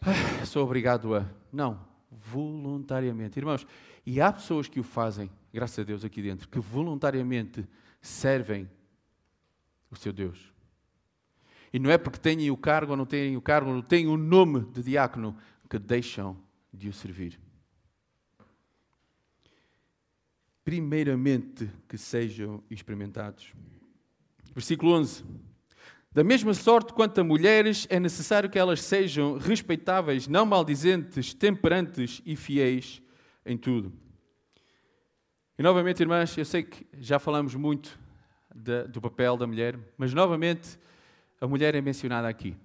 ah, 0.00 0.44
sou 0.44 0.64
obrigado 0.64 1.14
a. 1.14 1.26
Não, 1.52 1.80
voluntariamente. 2.10 3.38
Irmãos, 3.38 3.66
e 4.04 4.20
há 4.20 4.32
pessoas 4.32 4.68
que 4.68 4.80
o 4.80 4.84
fazem, 4.84 5.30
graças 5.52 5.78
a 5.78 5.82
Deus 5.82 6.04
aqui 6.04 6.22
dentro, 6.22 6.48
que 6.48 6.58
voluntariamente 6.58 7.66
servem 8.00 8.68
o 9.90 9.96
seu 9.96 10.12
Deus. 10.12 10.52
E 11.72 11.78
não 11.78 11.90
é 11.90 11.98
porque 11.98 12.18
têm 12.18 12.50
o 12.50 12.56
cargo 12.56 12.92
ou 12.92 12.96
não 12.96 13.04
têm 13.04 13.36
o 13.36 13.40
cargo, 13.40 13.68
ou 13.68 13.76
não 13.76 13.82
têm 13.82 14.06
o 14.06 14.16
nome 14.16 14.60
de 14.72 14.82
diácono, 14.82 15.36
que 15.68 15.78
deixam 15.78 16.36
de 16.72 16.88
o 16.88 16.92
servir. 16.92 17.38
Primeiramente, 20.64 21.70
que 21.88 21.96
sejam 21.96 22.62
experimentados. 22.70 23.52
Versículo 24.52 24.92
11. 24.92 25.24
Da 26.12 26.24
mesma 26.24 26.54
sorte 26.54 26.94
quanto 26.94 27.20
a 27.20 27.24
mulheres, 27.24 27.86
é 27.90 28.00
necessário 28.00 28.48
que 28.48 28.58
elas 28.58 28.80
sejam 28.80 29.36
respeitáveis, 29.36 30.26
não 30.26 30.46
maldizentes, 30.46 31.34
temperantes 31.34 32.22
e 32.24 32.34
fiéis 32.34 33.02
em 33.44 33.56
tudo. 33.56 33.92
E 35.58 35.62
novamente, 35.62 36.00
irmãs, 36.00 36.36
eu 36.36 36.44
sei 36.44 36.62
que 36.62 36.86
já 36.98 37.18
falamos 37.18 37.54
muito 37.54 37.98
do 38.90 39.00
papel 39.00 39.36
da 39.36 39.46
mulher, 39.46 39.78
mas 39.98 40.14
novamente 40.14 40.78
a 41.40 41.46
mulher 41.46 41.74
é 41.74 41.80
mencionada 41.80 42.26
aqui. 42.26 42.56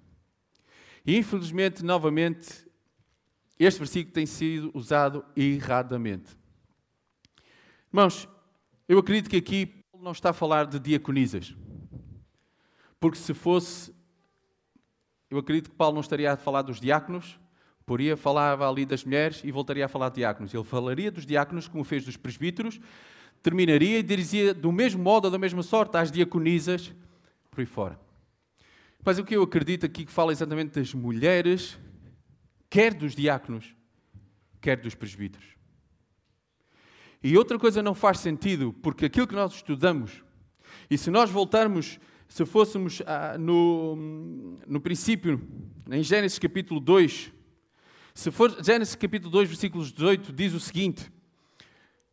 E 1.05 1.17
infelizmente, 1.17 1.83
novamente, 1.83 2.65
este 3.65 3.79
versículo 3.79 4.13
tem 4.13 4.25
sido 4.25 4.71
usado 4.73 5.23
erradamente. 5.35 6.37
Irmãos, 7.91 8.27
eu 8.87 8.97
acredito 8.97 9.29
que 9.29 9.37
aqui 9.37 9.65
Paulo 9.65 10.05
não 10.05 10.11
está 10.11 10.29
a 10.31 10.33
falar 10.33 10.65
de 10.65 10.79
diaconisas. 10.79 11.55
Porque 12.99 13.17
se 13.17 13.33
fosse, 13.33 13.93
eu 15.29 15.37
acredito 15.37 15.69
que 15.69 15.75
Paulo 15.75 15.95
não 15.95 16.01
estaria 16.01 16.31
a 16.31 16.37
falar 16.37 16.61
dos 16.61 16.79
diáconos, 16.79 17.39
poria 17.85 18.15
falava 18.15 18.69
ali 18.69 18.85
das 18.85 19.03
mulheres 19.03 19.41
e 19.43 19.51
voltaria 19.51 19.85
a 19.85 19.87
falar 19.87 20.09
de 20.09 20.15
diáconos. 20.15 20.53
Ele 20.53 20.63
falaria 20.63 21.11
dos 21.11 21.25
diáconos 21.25 21.67
como 21.67 21.83
fez 21.83 22.05
dos 22.05 22.15
presbíteros, 22.15 22.79
terminaria 23.41 23.99
e 23.99 24.03
dizia 24.03 24.53
do 24.53 24.71
mesmo 24.71 25.03
modo 25.03 25.25
ou 25.25 25.31
da 25.31 25.37
mesma 25.37 25.63
sorte 25.63 25.97
às 25.97 26.11
diaconisas 26.11 26.93
por 27.49 27.59
aí 27.59 27.65
fora. 27.65 27.99
Mas 29.03 29.17
o 29.17 29.23
que 29.23 29.35
eu 29.35 29.43
acredito 29.43 29.85
aqui 29.85 30.05
que 30.05 30.11
fala 30.11 30.31
exatamente 30.31 30.79
das 30.79 30.93
mulheres, 30.93 31.77
quer 32.71 32.93
dos 32.93 33.13
diáconos, 33.13 33.75
quer 34.61 34.77
dos 34.77 34.95
presbíteros. 34.95 35.45
E 37.21 37.37
outra 37.37 37.59
coisa 37.59 37.83
não 37.83 37.93
faz 37.93 38.19
sentido, 38.19 38.73
porque 38.81 39.05
aquilo 39.05 39.27
que 39.27 39.35
nós 39.35 39.53
estudamos, 39.53 40.23
e 40.89 40.97
se 40.97 41.11
nós 41.11 41.29
voltarmos 41.29 41.99
se 42.29 42.45
fôssemos 42.45 43.01
ah, 43.05 43.37
no, 43.37 44.57
no 44.65 44.79
princípio, 44.79 45.45
em 45.91 46.01
Gênesis 46.01 46.39
capítulo 46.39 46.79
2, 46.79 47.33
se 48.13 48.31
for 48.31 48.63
Gênesis 48.63 48.95
capítulo 48.95 49.29
2, 49.29 49.49
versículos 49.49 49.91
18, 49.91 50.31
diz 50.31 50.53
o 50.53 50.59
seguinte: 50.59 51.11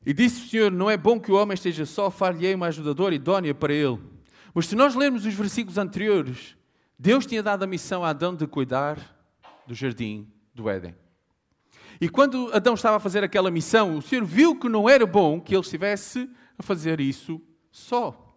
E 0.05 0.13
disse 0.13 0.45
o 0.45 0.49
Senhor: 0.49 0.73
Não 0.73 0.91
é 0.91 0.97
bom 0.97 1.21
que 1.21 1.31
o 1.31 1.37
homem 1.37 1.55
esteja 1.55 1.87
só, 1.87 2.11
far-lhe 2.11 2.53
uma 2.53 2.67
ajudadora 2.67 3.15
idónea 3.15 3.55
para 3.55 3.73
ele. 3.73 4.01
Mas 4.53 4.67
se 4.67 4.75
nós 4.75 4.97
lermos 4.97 5.25
os 5.25 5.35
versículos 5.35 5.79
anteriores, 5.79 6.57
Deus 6.99 7.25
tinha 7.25 7.45
dado 7.45 7.63
a 7.63 7.67
missão 7.67 8.05
a 8.05 8.09
Adão 8.09 8.35
de 8.35 8.45
cuidar 8.49 8.99
do 9.69 9.75
jardim 9.75 10.27
do 10.59 10.69
Éden. 10.69 10.95
E 12.01 12.09
quando 12.09 12.53
Adão 12.53 12.75
estava 12.75 12.97
a 12.97 13.01
fazer 13.01 13.25
aquela 13.25 13.51
missão, 13.51 13.97
o 13.97 14.03
Senhor 14.03 14.25
viu 14.25 14.59
que 14.59 14.69
não 14.69 14.89
era 14.89 15.07
bom 15.07 15.41
que 15.41 15.55
ele 15.55 15.63
estivesse 15.63 16.31
a 16.59 16.63
fazer 16.63 17.01
isso 17.01 17.41
só. 17.71 18.37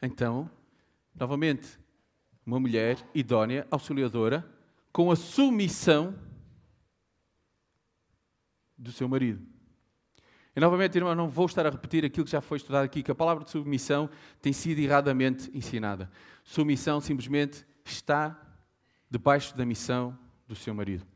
Então, 0.00 0.50
novamente, 1.14 1.78
uma 2.44 2.60
mulher 2.60 2.98
idónea, 3.14 3.66
auxiliadora, 3.70 4.46
com 4.92 5.10
a 5.10 5.16
submissão 5.16 6.14
do 8.76 8.92
seu 8.92 9.08
marido. 9.08 9.46
E 10.54 10.60
novamente, 10.60 10.96
irmão, 10.96 11.14
não 11.14 11.28
vou 11.28 11.46
estar 11.46 11.66
a 11.66 11.70
repetir 11.70 12.04
aquilo 12.04 12.24
que 12.24 12.32
já 12.32 12.40
foi 12.40 12.56
estudado 12.56 12.84
aqui, 12.84 13.02
que 13.02 13.10
a 13.10 13.14
palavra 13.14 13.44
de 13.44 13.50
submissão 13.50 14.10
tem 14.40 14.52
sido 14.52 14.78
erradamente 14.80 15.50
ensinada. 15.54 16.10
Submissão 16.42 17.00
simplesmente 17.00 17.64
está 17.84 18.38
debaixo 19.10 19.56
da 19.56 19.64
missão 19.64 20.18
do 20.50 20.56
seu 20.56 20.74
marido. 20.74 21.06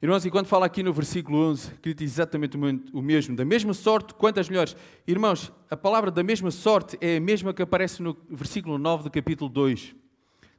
Irmãos, 0.00 0.24
e 0.24 0.30
quando 0.30 0.46
fala 0.46 0.64
aqui 0.64 0.80
no 0.80 0.92
versículo 0.92 1.38
11, 1.38 1.74
que 1.82 1.92
diz 1.92 2.12
exatamente 2.12 2.56
o 2.56 3.02
mesmo, 3.02 3.34
da 3.34 3.44
mesma 3.44 3.74
sorte 3.74 4.14
quanto 4.14 4.38
as 4.38 4.48
melhores. 4.48 4.76
Irmãos, 5.06 5.52
a 5.68 5.76
palavra 5.76 6.10
da 6.10 6.22
mesma 6.22 6.52
sorte 6.52 6.96
é 7.00 7.16
a 7.16 7.20
mesma 7.20 7.52
que 7.52 7.62
aparece 7.62 8.00
no 8.00 8.16
versículo 8.30 8.78
9 8.78 9.04
do 9.04 9.10
capítulo 9.10 9.50
2. 9.50 9.96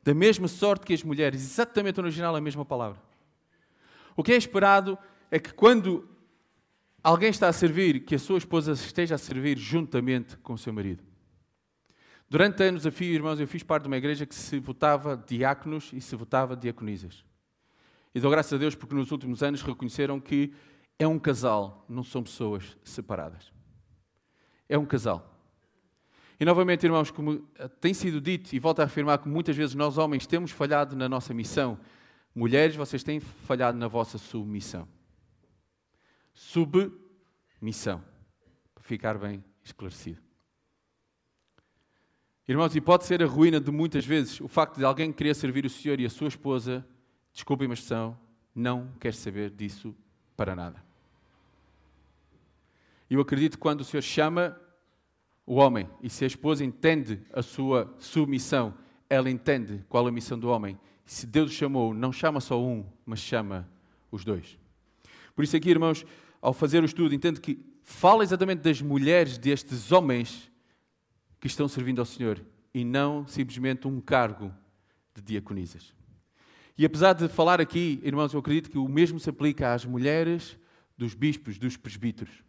Da 0.03 0.13
mesma 0.13 0.49
sorte 0.49 0.85
que 0.85 0.93
as 0.93 1.03
mulheres, 1.03 1.41
exatamente 1.41 1.97
no 1.99 2.03
original 2.03 2.35
a 2.35 2.41
mesma 2.41 2.65
palavra. 2.65 3.01
O 4.15 4.23
que 4.23 4.33
é 4.33 4.35
esperado 4.35 4.97
é 5.31 5.39
que 5.39 5.53
quando 5.53 6.05
alguém 7.01 7.29
está 7.29 7.47
a 7.47 7.53
servir, 7.53 8.01
que 8.01 8.15
a 8.15 8.19
sua 8.19 8.39
esposa 8.39 8.73
esteja 8.73 9.15
a 9.15 9.17
servir 9.17 9.57
juntamente 9.57 10.35
com 10.37 10.53
o 10.53 10.57
seu 10.57 10.73
marido. 10.73 11.01
Durante 12.29 12.61
anos 12.63 12.85
a 12.85 12.91
irmãos, 13.05 13.39
eu 13.39 13.47
fiz 13.47 13.63
parte 13.63 13.83
de 13.83 13.87
uma 13.87 13.97
igreja 13.97 14.25
que 14.25 14.35
se 14.35 14.59
votava 14.59 15.15
diáconos 15.15 15.91
e 15.93 16.01
se 16.01 16.13
votava 16.13 16.57
diaconisas. 16.57 17.23
E 18.17 18.19
dou 18.19 18.31
graças 18.31 18.51
a 18.51 18.57
Deus 18.57 18.73
porque 18.73 18.95
nos 18.95 19.11
últimos 19.11 19.43
anos 19.43 19.61
reconheceram 19.61 20.19
que 20.19 20.51
é 20.97 21.07
um 21.07 21.19
casal, 21.19 21.85
não 21.87 22.03
são 22.03 22.23
pessoas 22.23 22.75
separadas. 22.83 23.53
É 24.67 24.75
um 24.75 24.87
casal. 24.87 25.39
E 26.39 26.43
novamente, 26.43 26.83
irmãos, 26.83 27.11
como 27.11 27.47
tem 27.79 27.93
sido 27.93 28.19
dito 28.19 28.55
e 28.55 28.57
volto 28.57 28.79
a 28.79 28.85
afirmar 28.85 29.19
que 29.19 29.29
muitas 29.29 29.55
vezes 29.55 29.75
nós 29.75 29.99
homens 29.99 30.25
temos 30.25 30.49
falhado 30.49 30.95
na 30.95 31.07
nossa 31.07 31.31
missão, 31.31 31.79
mulheres, 32.33 32.75
vocês 32.75 33.03
têm 33.03 33.19
falhado 33.19 33.77
na 33.77 33.87
vossa 33.87 34.17
submissão. 34.17 34.87
Submissão. 36.33 38.03
Para 38.73 38.83
ficar 38.83 39.19
bem 39.19 39.43
esclarecido. 39.63 40.19
Irmãos, 42.47 42.75
e 42.75 42.81
pode 42.81 43.05
ser 43.05 43.21
a 43.21 43.27
ruína 43.27 43.59
de 43.61 43.69
muitas 43.69 44.07
vezes 44.07 44.41
o 44.41 44.47
facto 44.47 44.77
de 44.77 44.85
alguém 44.85 45.13
querer 45.13 45.35
servir 45.35 45.67
o 45.67 45.69
Senhor 45.69 45.99
e 45.99 46.05
a 46.07 46.09
sua 46.09 46.29
esposa, 46.29 46.83
desculpem 47.37 47.69
a 47.69 47.73
expressão, 47.73 48.17
não 48.55 48.89
quer 48.99 49.13
saber 49.13 49.51
disso 49.51 49.95
para 50.35 50.55
nada. 50.55 50.83
Eu 53.07 53.21
acredito 53.21 53.53
que 53.53 53.61
quando 53.61 53.81
o 53.81 53.83
Senhor 53.83 54.01
chama 54.01 54.59
o 55.45 55.53
homem 55.53 55.87
e 56.01 56.09
se 56.09 56.23
a 56.23 56.27
esposa 56.27 56.65
entende 56.65 57.21
a 57.31 57.43
sua 57.43 57.93
submissão, 57.99 58.73
ela 59.07 59.29
entende 59.29 59.85
qual 59.87 60.07
é 60.07 60.09
a 60.09 60.11
missão 60.11 60.37
do 60.37 60.49
homem. 60.49 60.79
Se 61.05 61.27
Deus 61.27 61.51
o 61.51 61.53
chamou, 61.53 61.93
não 61.93 62.11
chama 62.11 62.41
só 62.41 62.59
um, 62.59 62.83
mas 63.05 63.19
chama 63.19 63.69
os 64.11 64.25
dois. 64.25 64.57
Por 65.35 65.43
isso, 65.43 65.55
aqui, 65.55 65.69
irmãos, 65.69 66.03
ao 66.41 66.53
fazer 66.53 66.81
o 66.81 66.87
estudo, 66.87 67.13
entende 67.13 67.39
que 67.39 67.63
fala 67.83 68.23
exatamente 68.23 68.61
das 68.61 68.81
mulheres 68.81 69.37
destes 69.37 69.91
homens 69.91 70.51
que 71.39 71.45
estão 71.45 71.67
servindo 71.67 71.99
ao 71.99 72.05
Senhor 72.05 72.43
e 72.73 72.83
não 72.83 73.27
simplesmente 73.27 73.87
um 73.87 74.01
cargo 74.01 74.51
de 75.13 75.21
diaconisas. 75.21 75.96
E 76.77 76.85
apesar 76.85 77.13
de 77.13 77.27
falar 77.27 77.59
aqui, 77.59 77.99
irmãos, 78.03 78.33
eu 78.33 78.39
acredito 78.39 78.69
que 78.69 78.77
o 78.77 78.87
mesmo 78.87 79.19
se 79.19 79.29
aplica 79.29 79.73
às 79.73 79.83
mulheres 79.83 80.57
dos 80.95 81.13
bispos, 81.13 81.57
dos 81.57 81.75
presbíteros. 81.75 82.43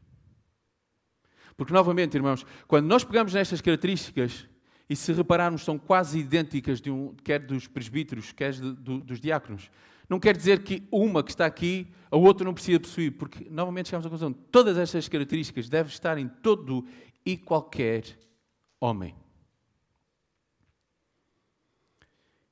Porque, 1.56 1.72
novamente, 1.72 2.14
irmãos, 2.14 2.44
quando 2.66 2.86
nós 2.86 3.02
pegamos 3.02 3.32
nestas 3.34 3.60
características 3.60 4.46
e 4.88 4.94
se 4.94 5.12
repararmos, 5.12 5.64
são 5.64 5.78
quase 5.78 6.18
idênticas, 6.18 6.80
de 6.80 6.90
um, 6.90 7.14
quer 7.24 7.40
dos 7.40 7.66
presbíteros, 7.66 8.30
quer 8.32 8.52
de, 8.52 8.72
do, 8.74 9.00
dos 9.00 9.20
diáconos, 9.20 9.70
não 10.08 10.20
quer 10.20 10.36
dizer 10.36 10.62
que 10.62 10.86
uma 10.90 11.22
que 11.22 11.30
está 11.30 11.44
aqui, 11.44 11.88
a 12.10 12.16
outra 12.16 12.44
não 12.44 12.54
precisa 12.54 12.80
possuir, 12.80 13.12
porque, 13.12 13.48
novamente, 13.50 13.88
chegamos 13.88 14.06
à 14.06 14.08
conclusão: 14.08 14.32
todas 14.32 14.78
estas 14.78 15.08
características 15.08 15.68
devem 15.68 15.92
estar 15.92 16.16
em 16.16 16.28
todo 16.28 16.86
e 17.24 17.36
qualquer 17.36 18.04
homem. 18.80 19.14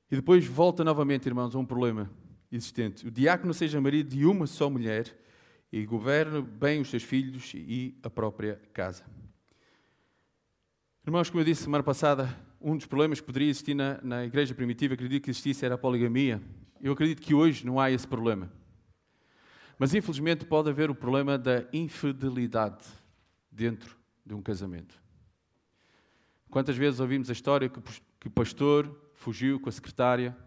E 0.09 0.15
depois 0.15 0.45
volta 0.45 0.83
novamente, 0.83 1.25
irmãos, 1.25 1.53
a 1.53 1.59
um 1.59 1.65
problema 1.65 2.09
existente. 2.51 3.05
O 3.05 3.11
diácono 3.11 3.53
seja 3.53 3.79
marido 3.81 4.09
de 4.09 4.25
uma 4.25 4.47
só 4.47 4.69
mulher 4.69 5.13
e 5.71 5.85
governe 5.85 6.41
bem 6.41 6.81
os 6.81 6.89
seus 6.89 7.03
filhos 7.03 7.53
e 7.53 7.97
a 8.01 8.09
própria 8.09 8.61
casa. 8.73 9.03
Irmãos, 11.05 11.29
como 11.29 11.41
eu 11.41 11.45
disse 11.45 11.63
semana 11.63 11.83
passada, 11.83 12.33
um 12.59 12.75
dos 12.75 12.85
problemas 12.85 13.19
que 13.19 13.25
poderia 13.25 13.49
existir 13.49 13.73
na, 13.73 13.99
na 14.01 14.25
igreja 14.25 14.53
primitiva, 14.55 14.93
acredito 14.93 15.23
que 15.23 15.29
existisse, 15.29 15.65
era 15.65 15.75
a 15.75 15.77
poligamia. 15.77 16.41
Eu 16.81 16.93
acredito 16.93 17.21
que 17.21 17.33
hoje 17.33 17.65
não 17.65 17.79
há 17.79 17.91
esse 17.91 18.07
problema. 18.07 18.51
Mas 19.77 19.93
infelizmente 19.93 20.45
pode 20.45 20.69
haver 20.69 20.89
o 20.89 20.95
problema 20.95 21.37
da 21.37 21.65
infidelidade 21.71 22.83
dentro 23.51 23.95
de 24.25 24.33
um 24.33 24.41
casamento. 24.41 24.99
Quantas 26.49 26.77
vezes 26.77 26.99
ouvimos 26.99 27.29
a 27.29 27.33
história 27.33 27.69
que 27.69 28.27
o 28.27 28.31
pastor 28.31 29.06
fugiu 29.17 29.59
com 29.59 29.67
a 29.67 29.71
secretária, 29.71 30.37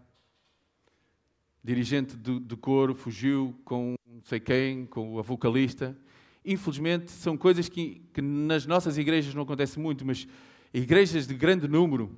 dirigente 1.63 2.15
do, 2.15 2.39
do 2.39 2.57
coro 2.57 2.95
fugiu 2.95 3.55
com 3.63 3.95
não 4.07 4.23
sei 4.23 4.39
quem, 4.39 4.85
com 4.85 5.19
a 5.19 5.21
vocalista. 5.21 5.95
Infelizmente, 6.43 7.11
são 7.11 7.37
coisas 7.37 7.69
que, 7.69 8.01
que 8.13 8.21
nas 8.21 8.65
nossas 8.65 8.97
igrejas 8.97 9.35
não 9.35 9.43
acontecem 9.43 9.81
muito, 9.81 10.05
mas 10.05 10.27
igrejas 10.73 11.27
de 11.27 11.35
grande 11.35 11.67
número 11.67 12.15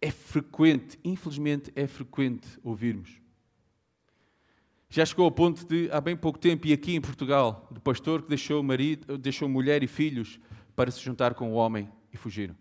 é 0.00 0.10
frequente, 0.10 0.98
infelizmente 1.04 1.70
é 1.74 1.86
frequente 1.86 2.48
ouvirmos. 2.62 3.20
Já 4.88 5.04
chegou 5.04 5.24
ao 5.24 5.32
ponto 5.32 5.66
de, 5.66 5.90
há 5.92 6.00
bem 6.00 6.16
pouco 6.16 6.38
tempo, 6.38 6.66
e 6.66 6.72
aqui 6.72 6.94
em 6.94 7.00
Portugal, 7.00 7.68
do 7.70 7.80
pastor 7.80 8.22
que 8.22 8.28
deixou, 8.28 8.62
marido, 8.62 9.18
deixou 9.18 9.48
mulher 9.48 9.82
e 9.82 9.86
filhos 9.86 10.40
para 10.74 10.90
se 10.90 11.00
juntar 11.00 11.34
com 11.34 11.52
o 11.52 11.54
homem 11.54 11.88
e 12.12 12.16
fugiram. 12.16 12.56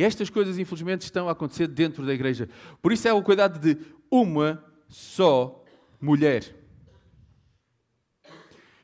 E 0.00 0.02
estas 0.02 0.30
coisas, 0.30 0.58
infelizmente, 0.58 1.02
estão 1.02 1.28
a 1.28 1.32
acontecer 1.32 1.66
dentro 1.66 2.06
da 2.06 2.14
igreja. 2.14 2.48
Por 2.80 2.90
isso 2.90 3.06
é 3.06 3.12
o 3.12 3.22
cuidado 3.22 3.58
de 3.60 3.78
uma 4.10 4.64
só 4.88 5.62
mulher. 6.00 6.56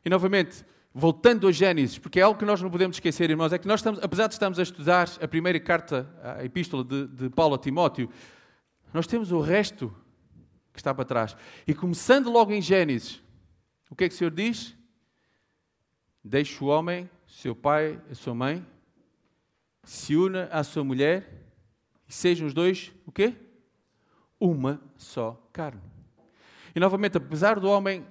E 0.05 0.11
novamente, 0.11 0.63
voltando 0.93 1.49
a 1.49 1.53
Gênesis, 1.53 1.97
porque 1.97 2.21
é 2.21 2.23
algo 2.23 2.39
que 2.39 2.45
nós 2.45 2.61
não 2.61 2.71
podemos 2.71 2.99
esquecer, 2.99 3.31
irmãos, 3.31 3.51
é 3.51 3.57
que 3.57 3.67
nós 3.67 3.81
estamos, 3.81 3.99
apesar 4.03 4.27
de 4.27 4.35
estarmos 4.35 4.59
a 4.59 4.63
estudar 4.63 5.09
a 5.19 5.27
primeira 5.27 5.59
carta, 5.59 6.07
a 6.23 6.45
epístola 6.45 6.85
de, 6.85 7.07
de 7.07 7.31
Paulo 7.31 7.55
a 7.55 7.59
Timóteo, 7.59 8.11
nós 8.93 9.07
temos 9.07 9.33
o 9.33 9.41
resto 9.41 9.89
que 10.71 10.81
está 10.81 10.95
para 10.95 11.07
trás. 11.07 11.35
E 11.67 11.73
começando 11.73 12.31
logo 12.31 12.53
em 12.53 12.61
Gênesis, 12.61 13.23
o 13.89 13.97
que 13.97 14.05
é 14.05 14.09
que 14.11 14.15
o 14.15 14.19
Senhor 14.19 14.33
diz? 14.33 14.77
Deixe 16.23 16.63
o 16.63 16.67
homem, 16.67 17.09
seu 17.27 17.57
pai, 17.57 17.99
a 18.11 18.15
sua 18.15 18.35
mãe, 18.35 18.63
se 19.87 20.17
una 20.17 20.47
à 20.47 20.65
sua 20.65 20.83
mulher 20.83 21.47
e 22.09 22.13
sejam 22.13 22.47
os 22.47 22.53
dois 22.53 22.93
o 23.07 23.13
quê? 23.13 23.37
Uma 24.39 24.83
só 24.97 25.41
carne. 25.53 25.81
E 26.75 26.81
novamente, 26.81 27.17
apesar 27.17 27.61
do 27.61 27.71
homem 27.71 28.05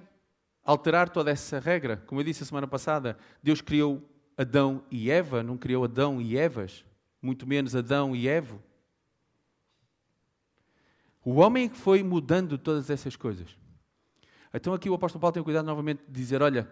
alterar 0.64 1.10
toda 1.10 1.30
essa 1.30 1.60
regra, 1.60 1.98
como 2.06 2.20
eu 2.20 2.24
disse 2.24 2.42
a 2.42 2.46
semana 2.46 2.66
passada, 2.66 3.16
Deus 3.42 3.60
criou 3.60 4.02
Adão 4.38 4.82
e 4.90 5.10
Eva, 5.10 5.42
não 5.42 5.58
criou 5.58 5.84
Adão 5.84 6.20
e 6.20 6.36
Evas, 6.36 6.82
muito 7.20 7.46
menos 7.46 7.76
Adão 7.76 8.16
e 8.16 8.26
Evo. 8.26 8.60
O 11.22 11.34
homem 11.34 11.66
é 11.66 11.68
que 11.68 11.76
foi 11.76 12.02
mudando 12.02 12.56
todas 12.56 12.88
essas 12.88 13.16
coisas. 13.16 13.54
Então 14.52 14.72
aqui 14.72 14.88
o 14.88 14.94
apóstolo 14.94 15.20
Paulo 15.20 15.34
tem 15.34 15.42
cuidado 15.42 15.66
novamente 15.66 16.02
de 16.08 16.12
dizer, 16.12 16.40
olha, 16.40 16.66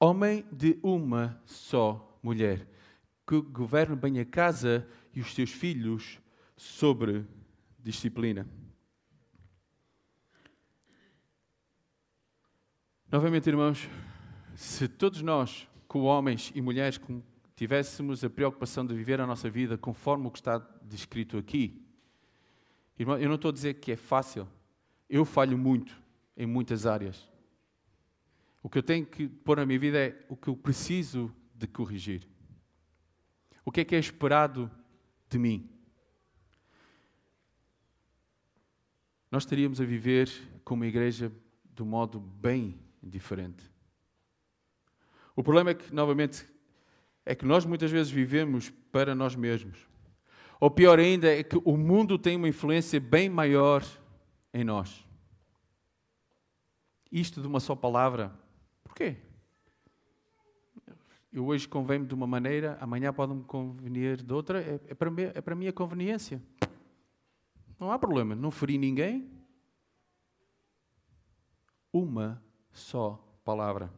homem 0.00 0.46
de 0.50 0.78
uma 0.82 1.38
só 1.44 2.18
mulher 2.22 2.66
que 3.26 3.40
governe 3.40 3.96
bem 3.96 4.20
a 4.20 4.24
casa 4.24 4.86
e 5.12 5.20
os 5.20 5.34
seus 5.34 5.50
filhos 5.50 6.20
sobre 6.56 7.24
disciplina. 7.78 8.46
Novamente, 13.10 13.48
irmãos, 13.48 13.88
se 14.54 14.88
todos 14.88 15.22
nós, 15.22 15.68
como 15.88 16.04
homens 16.04 16.52
e 16.54 16.60
mulheres, 16.60 17.00
tivéssemos 17.54 18.22
a 18.22 18.30
preocupação 18.30 18.86
de 18.86 18.94
viver 18.94 19.20
a 19.20 19.26
nossa 19.26 19.48
vida 19.48 19.78
conforme 19.78 20.26
o 20.26 20.30
que 20.30 20.38
está 20.38 20.58
descrito 20.82 21.38
aqui, 21.38 21.82
irmão, 22.98 23.18
eu 23.18 23.28
não 23.28 23.36
estou 23.36 23.50
a 23.50 23.54
dizer 23.54 23.74
que 23.74 23.92
é 23.92 23.96
fácil, 23.96 24.48
eu 25.08 25.24
falho 25.24 25.56
muito 25.56 26.00
em 26.36 26.46
muitas 26.46 26.86
áreas. 26.86 27.30
O 28.62 28.68
que 28.68 28.78
eu 28.78 28.82
tenho 28.82 29.06
que 29.06 29.28
pôr 29.28 29.56
na 29.56 29.66
minha 29.66 29.78
vida 29.78 29.98
é 29.98 30.24
o 30.28 30.36
que 30.36 30.48
eu 30.48 30.56
preciso 30.56 31.32
de 31.54 31.66
corrigir. 31.66 32.26
O 33.66 33.72
que 33.72 33.80
é 33.80 33.84
que 33.84 33.96
é 33.96 33.98
esperado 33.98 34.70
de 35.28 35.40
mim? 35.40 35.68
Nós 39.28 39.42
estaríamos 39.42 39.80
a 39.80 39.84
viver 39.84 40.30
como 40.64 40.84
igreja 40.84 41.32
de 41.74 41.82
um 41.82 41.86
modo 41.86 42.20
bem 42.20 42.78
diferente. 43.02 43.64
O 45.34 45.42
problema 45.42 45.70
é 45.70 45.74
que, 45.74 45.92
novamente, 45.92 46.48
é 47.24 47.34
que 47.34 47.44
nós 47.44 47.64
muitas 47.64 47.90
vezes 47.90 48.10
vivemos 48.10 48.70
para 48.92 49.16
nós 49.16 49.34
mesmos. 49.34 49.88
Ou 50.60 50.70
pior 50.70 51.00
ainda, 51.00 51.28
é 51.28 51.42
que 51.42 51.60
o 51.64 51.76
mundo 51.76 52.16
tem 52.16 52.36
uma 52.36 52.48
influência 52.48 53.00
bem 53.00 53.28
maior 53.28 53.84
em 54.54 54.62
nós. 54.62 55.04
Isto 57.10 57.40
de 57.40 57.48
uma 57.48 57.58
só 57.58 57.74
palavra, 57.74 58.32
porquê? 58.84 59.16
Eu 61.36 61.44
hoje 61.44 61.68
convém-me 61.68 62.06
de 62.06 62.14
uma 62.14 62.26
maneira, 62.26 62.78
amanhã 62.80 63.12
pode-me 63.12 63.44
convenir 63.44 64.22
de 64.22 64.32
outra, 64.32 64.58
é, 64.58 64.80
é, 64.88 64.94
para 64.94 65.10
é 65.34 65.40
para 65.42 65.52
a 65.52 65.56
minha 65.56 65.70
conveniência. 65.70 66.42
Não 67.78 67.92
há 67.92 67.98
problema, 67.98 68.34
não 68.34 68.50
feri 68.50 68.78
ninguém. 68.78 69.30
Uma 71.92 72.42
só 72.72 73.22
palavra. 73.44 73.92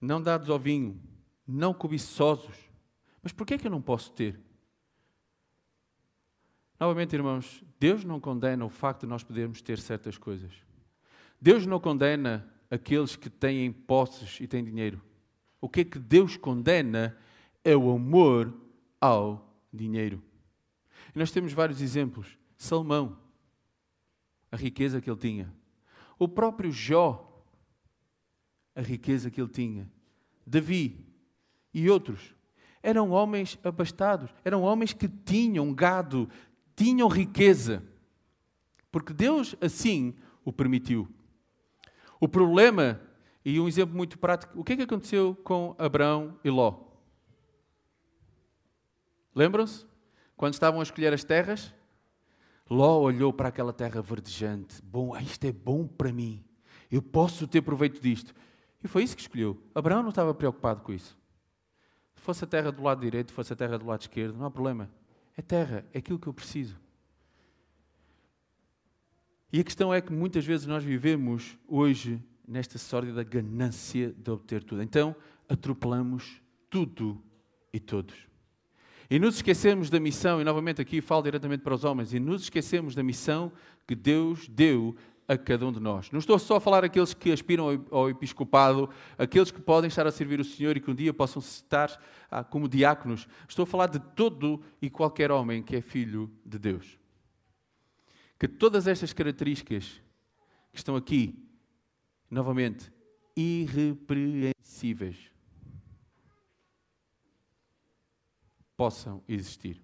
Não 0.00 0.20
dados 0.20 0.50
ao 0.50 0.58
vinho, 0.58 1.00
não 1.46 1.72
cobiçosos. 1.72 2.56
Mas 3.22 3.32
por 3.32 3.46
que 3.46 3.54
é 3.54 3.58
que 3.58 3.68
eu 3.68 3.70
não 3.70 3.80
posso 3.80 4.10
ter? 4.10 4.40
Novamente, 6.80 7.14
irmãos, 7.14 7.62
Deus 7.78 8.02
não 8.02 8.18
condena 8.18 8.64
o 8.64 8.68
facto 8.68 9.02
de 9.02 9.06
nós 9.06 9.22
podermos 9.22 9.62
ter 9.62 9.78
certas 9.78 10.18
coisas. 10.18 10.52
Deus 11.40 11.64
não 11.64 11.78
condena 11.78 12.52
aqueles 12.68 13.14
que 13.14 13.30
têm 13.30 13.70
posses 13.70 14.40
e 14.40 14.48
têm 14.48 14.64
dinheiro. 14.64 15.00
O 15.66 15.68
que 15.68 15.80
é 15.80 15.84
que 15.84 15.98
Deus 15.98 16.36
condena 16.36 17.18
é 17.64 17.76
o 17.76 17.90
amor 17.90 18.54
ao 19.00 19.52
dinheiro. 19.72 20.22
E 21.12 21.18
nós 21.18 21.32
temos 21.32 21.52
vários 21.52 21.82
exemplos. 21.82 22.38
Salmão, 22.56 23.18
a 24.52 24.56
riqueza 24.56 25.00
que 25.00 25.10
ele 25.10 25.18
tinha. 25.18 25.52
O 26.20 26.28
próprio 26.28 26.70
Jó, 26.70 27.42
a 28.76 28.80
riqueza 28.80 29.28
que 29.28 29.40
ele 29.40 29.50
tinha. 29.50 29.90
Davi 30.46 31.04
e 31.74 31.90
outros. 31.90 32.32
eram 32.80 33.10
homens 33.10 33.58
abastados, 33.64 34.30
eram 34.44 34.62
homens 34.62 34.92
que 34.92 35.08
tinham 35.08 35.74
gado, 35.74 36.30
tinham 36.76 37.08
riqueza. 37.08 37.82
Porque 38.92 39.12
Deus 39.12 39.56
assim 39.60 40.14
o 40.44 40.52
permitiu. 40.52 41.08
O 42.20 42.28
problema, 42.28 43.00
e 43.46 43.60
um 43.60 43.68
exemplo 43.68 43.96
muito 43.96 44.18
prático, 44.18 44.58
o 44.58 44.64
que 44.64 44.72
é 44.72 44.76
que 44.76 44.82
aconteceu 44.82 45.36
com 45.44 45.76
Abraão 45.78 46.36
e 46.42 46.50
Ló? 46.50 46.80
Lembram-se? 49.32 49.86
Quando 50.36 50.54
estavam 50.54 50.80
a 50.80 50.82
escolher 50.82 51.14
as 51.14 51.22
terras, 51.22 51.72
Ló 52.68 52.98
olhou 53.00 53.32
para 53.32 53.48
aquela 53.48 53.72
terra 53.72 54.02
verdejante. 54.02 54.82
Bom, 54.82 55.14
ah, 55.14 55.22
isto 55.22 55.44
é 55.44 55.52
bom 55.52 55.86
para 55.86 56.12
mim. 56.12 56.44
Eu 56.90 57.00
posso 57.00 57.46
ter 57.46 57.62
proveito 57.62 58.02
disto. 58.02 58.34
E 58.82 58.88
foi 58.88 59.04
isso 59.04 59.14
que 59.14 59.22
escolheu. 59.22 59.62
Abraão 59.72 60.02
não 60.02 60.10
estava 60.10 60.34
preocupado 60.34 60.80
com 60.80 60.92
isso. 60.92 61.16
Se 62.16 62.22
fosse 62.22 62.42
a 62.42 62.48
terra 62.48 62.72
do 62.72 62.82
lado 62.82 63.00
direito, 63.00 63.32
fosse 63.32 63.52
a 63.52 63.56
terra 63.56 63.78
do 63.78 63.86
lado 63.86 64.00
esquerdo, 64.00 64.36
não 64.36 64.46
há 64.46 64.50
problema. 64.50 64.90
É 65.36 65.40
terra, 65.40 65.86
é 65.94 65.98
aquilo 65.98 66.18
que 66.18 66.26
eu 66.26 66.34
preciso. 66.34 66.80
E 69.52 69.60
a 69.60 69.64
questão 69.64 69.94
é 69.94 70.00
que 70.00 70.12
muitas 70.12 70.44
vezes 70.44 70.66
nós 70.66 70.82
vivemos 70.82 71.56
hoje 71.68 72.20
nesta 72.46 72.78
sórdida 72.78 73.22
ganância 73.22 74.14
de 74.16 74.30
obter 74.30 74.62
tudo. 74.62 74.82
Então, 74.82 75.14
atropelamos 75.48 76.40
tudo 76.70 77.22
e 77.72 77.80
todos. 77.80 78.14
E 79.08 79.18
nos 79.18 79.36
esquecemos 79.36 79.88
da 79.88 80.00
missão, 80.00 80.40
e 80.40 80.44
novamente 80.44 80.80
aqui 80.80 81.00
falo 81.00 81.22
diretamente 81.22 81.62
para 81.62 81.74
os 81.74 81.84
homens, 81.84 82.12
e 82.12 82.18
nos 82.18 82.42
esquecemos 82.42 82.94
da 82.94 83.02
missão 83.02 83.52
que 83.86 83.94
Deus 83.94 84.48
deu 84.48 84.96
a 85.28 85.36
cada 85.36 85.66
um 85.66 85.72
de 85.72 85.80
nós. 85.80 86.10
Não 86.10 86.18
estou 86.18 86.38
só 86.38 86.56
a 86.56 86.60
falar 86.60 86.84
aqueles 86.84 87.14
que 87.14 87.32
aspiram 87.32 87.84
ao 87.90 88.08
episcopado, 88.08 88.88
aqueles 89.18 89.50
que 89.50 89.60
podem 89.60 89.88
estar 89.88 90.06
a 90.06 90.12
servir 90.12 90.40
o 90.40 90.44
Senhor 90.44 90.76
e 90.76 90.80
que 90.80 90.90
um 90.90 90.94
dia 90.94 91.12
possam 91.12 91.40
estar 91.40 92.00
ah, 92.30 92.44
como 92.44 92.68
diáconos. 92.68 93.26
Estou 93.48 93.64
a 93.64 93.66
falar 93.66 93.88
de 93.88 93.98
todo 93.98 94.60
e 94.80 94.88
qualquer 94.88 95.30
homem 95.30 95.62
que 95.62 95.76
é 95.76 95.80
filho 95.80 96.30
de 96.44 96.58
Deus. 96.58 96.98
Que 98.38 98.46
todas 98.46 98.86
estas 98.86 99.12
características 99.12 100.00
que 100.72 100.78
estão 100.78 100.94
aqui, 100.94 101.45
novamente, 102.30 102.92
irrepreensíveis, 103.36 105.30
possam 108.76 109.22
existir. 109.28 109.80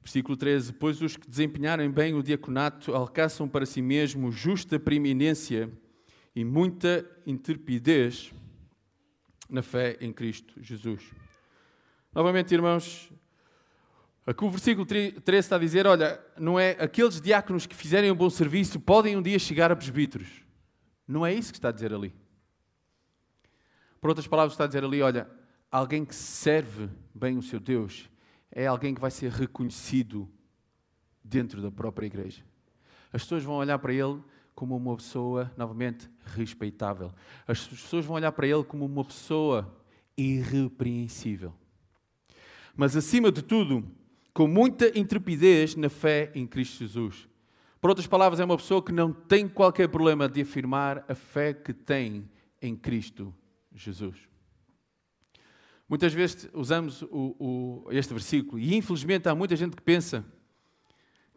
Versículo 0.00 0.36
13: 0.36 0.74
Pois 0.74 1.00
os 1.00 1.16
que 1.16 1.28
desempenharem 1.28 1.90
bem 1.90 2.14
o 2.14 2.22
diaconato 2.22 2.94
alcançam 2.94 3.48
para 3.48 3.64
si 3.64 3.80
mesmo 3.80 4.30
justa 4.30 4.78
preeminência 4.78 5.72
e 6.36 6.44
muita 6.44 7.08
intrepidez 7.26 8.32
na 9.48 9.62
fé 9.62 9.96
em 10.00 10.12
Cristo 10.12 10.62
Jesus. 10.62 11.02
Novamente, 12.12 12.52
irmãos, 12.54 13.10
aqui 14.26 14.44
o 14.44 14.50
versículo 14.50 14.86
13 14.86 15.18
está 15.26 15.56
a 15.56 15.58
dizer: 15.58 15.86
olha, 15.86 16.20
não 16.38 16.58
é 16.58 16.72
aqueles 16.72 17.20
diáconos 17.20 17.66
que 17.66 17.74
fizerem 17.74 18.10
um 18.10 18.16
bom 18.16 18.30
serviço 18.30 18.80
podem 18.80 19.16
um 19.16 19.22
dia 19.22 19.38
chegar 19.38 19.70
a 19.70 19.76
presbíteros. 19.76 20.42
Não 21.06 21.24
é 21.24 21.32
isso 21.32 21.52
que 21.52 21.58
está 21.58 21.68
a 21.68 21.72
dizer 21.72 21.92
ali. 21.92 22.14
Por 24.00 24.08
outras 24.08 24.26
palavras, 24.26 24.52
está 24.52 24.64
a 24.64 24.66
dizer 24.66 24.84
ali: 24.84 25.02
olha, 25.02 25.28
alguém 25.70 26.04
que 26.04 26.14
serve 26.14 26.88
bem 27.14 27.36
o 27.38 27.42
seu 27.42 27.60
Deus 27.60 28.08
é 28.50 28.66
alguém 28.66 28.94
que 28.94 29.00
vai 29.00 29.10
ser 29.10 29.30
reconhecido 29.32 30.30
dentro 31.22 31.60
da 31.60 31.70
própria 31.70 32.06
igreja. 32.06 32.44
As 33.12 33.22
pessoas 33.22 33.42
vão 33.42 33.56
olhar 33.56 33.78
para 33.78 33.92
ele 33.92 34.22
como 34.54 34.76
uma 34.76 34.96
pessoa, 34.96 35.50
novamente, 35.56 36.08
respeitável. 36.24 37.12
As 37.46 37.66
pessoas 37.66 38.04
vão 38.04 38.16
olhar 38.16 38.30
para 38.32 38.46
ele 38.46 38.62
como 38.62 38.84
uma 38.84 39.04
pessoa 39.04 39.74
irrepreensível. 40.16 41.52
Mas, 42.76 42.96
acima 42.96 43.32
de 43.32 43.42
tudo, 43.42 43.84
com 44.34 44.48
muita 44.48 44.98
intrepidez 44.98 45.76
na 45.76 45.88
fé 45.88 46.32
em 46.34 46.44
Cristo 46.44 46.78
Jesus. 46.80 47.28
Por 47.80 47.88
outras 47.88 48.08
palavras, 48.08 48.40
é 48.40 48.44
uma 48.44 48.56
pessoa 48.56 48.82
que 48.82 48.90
não 48.90 49.12
tem 49.12 49.48
qualquer 49.48 49.88
problema 49.88 50.28
de 50.28 50.40
afirmar 50.40 51.04
a 51.08 51.14
fé 51.14 51.54
que 51.54 51.72
tem 51.72 52.28
em 52.60 52.74
Cristo 52.74 53.32
Jesus. 53.72 54.28
Muitas 55.88 56.12
vezes 56.12 56.48
usamos 56.52 57.02
o, 57.02 57.36
o, 57.38 57.92
este 57.92 58.12
versículo 58.12 58.58
e 58.58 58.74
infelizmente 58.74 59.28
há 59.28 59.34
muita 59.34 59.54
gente 59.54 59.76
que 59.76 59.82
pensa 59.82 60.24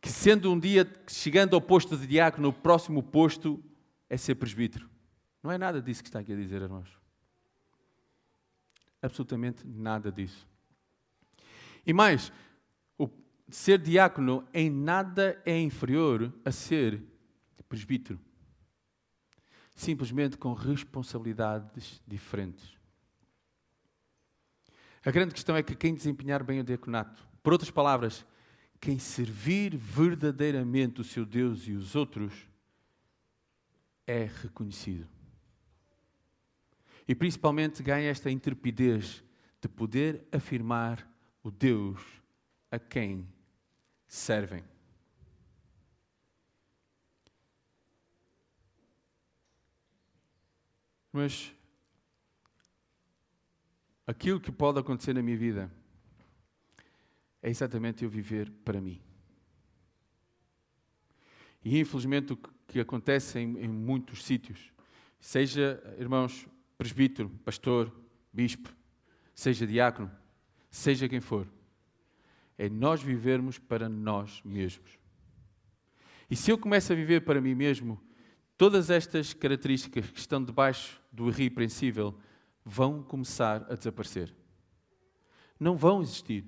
que 0.02 0.10
sendo 0.10 0.52
um 0.52 0.60
dia 0.60 0.92
chegando 1.08 1.54
ao 1.54 1.62
posto 1.62 1.96
de 1.98 2.08
diácono, 2.08 2.50
o 2.50 2.54
próximo 2.54 3.04
posto 3.04 3.64
é 4.10 4.18
ser 4.18 4.36
presbítero. 4.36 4.90
Não 5.44 5.52
é 5.52 5.58
nada 5.58 5.82
disso 5.82 6.02
que 6.02 6.10
está 6.10 6.20
aqui 6.20 6.34
a 6.34 6.36
dizer, 6.36 6.62
irmãos. 6.62 6.90
Absolutamente 9.02 9.68
nada 9.68 10.12
disso. 10.12 10.48
E 11.86 11.94
mais, 11.94 12.32
ser 13.50 13.80
diácono 13.80 14.48
em 14.54 14.70
nada 14.70 15.42
é 15.46 15.60
inferior 15.60 16.34
a 16.44 16.52
ser 16.52 17.02
presbítero 17.70 18.20
simplesmente 19.78 20.38
com 20.38 20.54
responsabilidades 20.54 22.02
diferentes. 22.06 22.76
A 25.06 25.12
grande 25.12 25.36
questão 25.36 25.56
é 25.56 25.62
que 25.62 25.76
quem 25.76 25.94
desempenhar 25.94 26.44
bem 26.44 26.60
o 26.60 26.64
diaconato, 26.64 27.26
por 27.44 27.54
outras 27.54 27.70
palavras, 27.70 28.26
quem 28.82 28.98
servir 28.98 29.78
verdadeiramente 29.78 31.00
o 31.00 31.04
seu 31.04 31.24
Deus 31.24 31.68
e 31.68 31.74
os 31.74 31.96
outros, 31.96 32.34
é 34.08 34.28
reconhecido. 34.42 35.08
E 37.08 37.14
principalmente 37.14 37.84
ganha 37.84 38.10
esta 38.10 38.32
intrepidez 38.32 39.24
de 39.62 39.70
poder 39.70 40.28
afirmar 40.32 41.08
o 41.44 41.52
Deus 41.52 42.02
a 42.72 42.80
quem 42.80 43.28
servem. 44.08 44.63
Mas 51.12 51.54
aquilo 54.06 54.39
que 54.39 54.52
pode 54.52 54.80
acontecer 54.80 55.13
na 55.13 55.22
minha 55.22 55.38
vida 55.38 55.72
é 57.41 57.50
exatamente 57.50 58.04
eu 58.04 58.10
viver 58.10 58.52
para 58.63 58.80
mim. 58.80 59.02
E 61.63 61.80
infelizmente 61.80 62.34
o 62.34 62.38
que 62.67 62.80
acontece 62.80 63.39
em, 63.39 63.58
em 63.58 63.67
muitos 63.67 64.24
sítios, 64.24 64.72
seja, 65.20 65.82
irmãos, 65.98 66.48
presbítero, 66.78 67.30
pastor, 67.43 67.91
bispo, 68.32 68.74
seja 69.34 69.65
diácono, 69.65 70.12
seja 70.70 71.10
quem 71.10 71.20
for, 71.20 71.48
é 72.58 72.70
nós 72.70 73.02
vivermos 73.02 73.60
para 73.60 73.88
nós 73.88 74.41
mesmos. 74.43 75.00
E 76.30 76.36
se 76.36 76.52
eu 76.52 76.58
começo 76.58 76.91
a 76.91 76.96
viver 76.96 77.22
para 77.22 77.39
mim 77.39 77.56
mesmo, 77.56 78.02
Todas 78.58 78.89
estas 78.89 79.34
características 79.34 80.10
que 80.10 80.20
estão 80.20 80.43
debaixo 80.43 81.00
do 81.12 81.30
irrepreensível 81.30 82.17
vão 82.65 83.04
começar 83.04 83.67
a 83.70 83.76
desaparecer. 83.76 84.34
Não 85.60 85.78
vão 85.78 86.02
existir. 86.02 86.43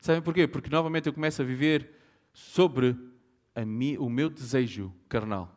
Sabem 0.00 0.20
porquê? 0.20 0.48
Porque 0.48 0.68
novamente 0.68 1.06
eu 1.06 1.12
começo 1.12 1.40
a 1.40 1.44
viver 1.44 1.94
sobre 2.32 2.96
mi, 3.64 3.96
o 3.98 4.10
meu 4.10 4.28
desejo 4.28 4.92
carnal. 5.08 5.56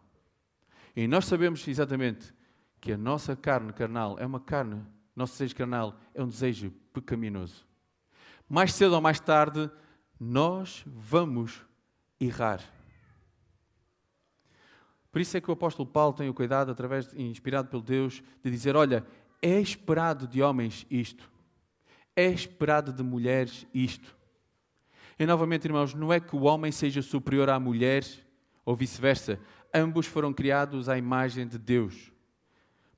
E 0.95 1.07
nós 1.07 1.25
sabemos 1.25 1.67
exatamente 1.67 2.31
que 2.79 2.91
a 2.91 2.97
nossa 2.97 3.35
carne 3.35 3.73
carnal 3.73 4.19
é 4.19 4.25
uma 4.25 4.39
carne, 4.39 4.85
nosso 5.15 5.33
desejo 5.33 5.55
carnal 5.55 5.99
é 6.13 6.23
um 6.23 6.27
desejo 6.27 6.71
pecaminoso. 6.93 7.67
Mais 8.49 8.73
cedo 8.73 8.95
ou 8.95 9.01
mais 9.01 9.19
tarde, 9.19 9.69
nós 10.19 10.83
vamos 10.87 11.63
errar. 12.19 12.59
Por 15.11 15.21
isso 15.21 15.37
é 15.37 15.41
que 15.41 15.49
o 15.49 15.53
apóstolo 15.53 15.87
Paulo 15.87 16.13
tem 16.13 16.29
o 16.29 16.33
cuidado, 16.33 16.71
através, 16.71 17.13
inspirado 17.13 17.69
pelo 17.69 17.83
Deus, 17.83 18.23
de 18.43 18.49
dizer: 18.49 18.75
olha, 18.75 19.05
é 19.41 19.59
esperado 19.59 20.27
de 20.27 20.41
homens 20.41 20.85
isto, 20.89 21.29
é 22.15 22.25
esperado 22.25 22.91
de 22.91 23.03
mulheres 23.03 23.67
isto. 23.73 24.17
E 25.17 25.25
novamente, 25.25 25.65
irmãos, 25.65 25.93
não 25.93 26.13
é 26.13 26.19
que 26.19 26.35
o 26.35 26.43
homem 26.43 26.71
seja 26.71 27.01
superior 27.01 27.49
à 27.49 27.59
mulher 27.59 28.05
ou 28.63 28.75
vice-versa. 28.75 29.39
Ambos 29.73 30.05
foram 30.05 30.31
criados 30.33 30.89
à 30.89 30.97
imagem 30.97 31.47
de 31.47 31.57
Deus. 31.57 32.11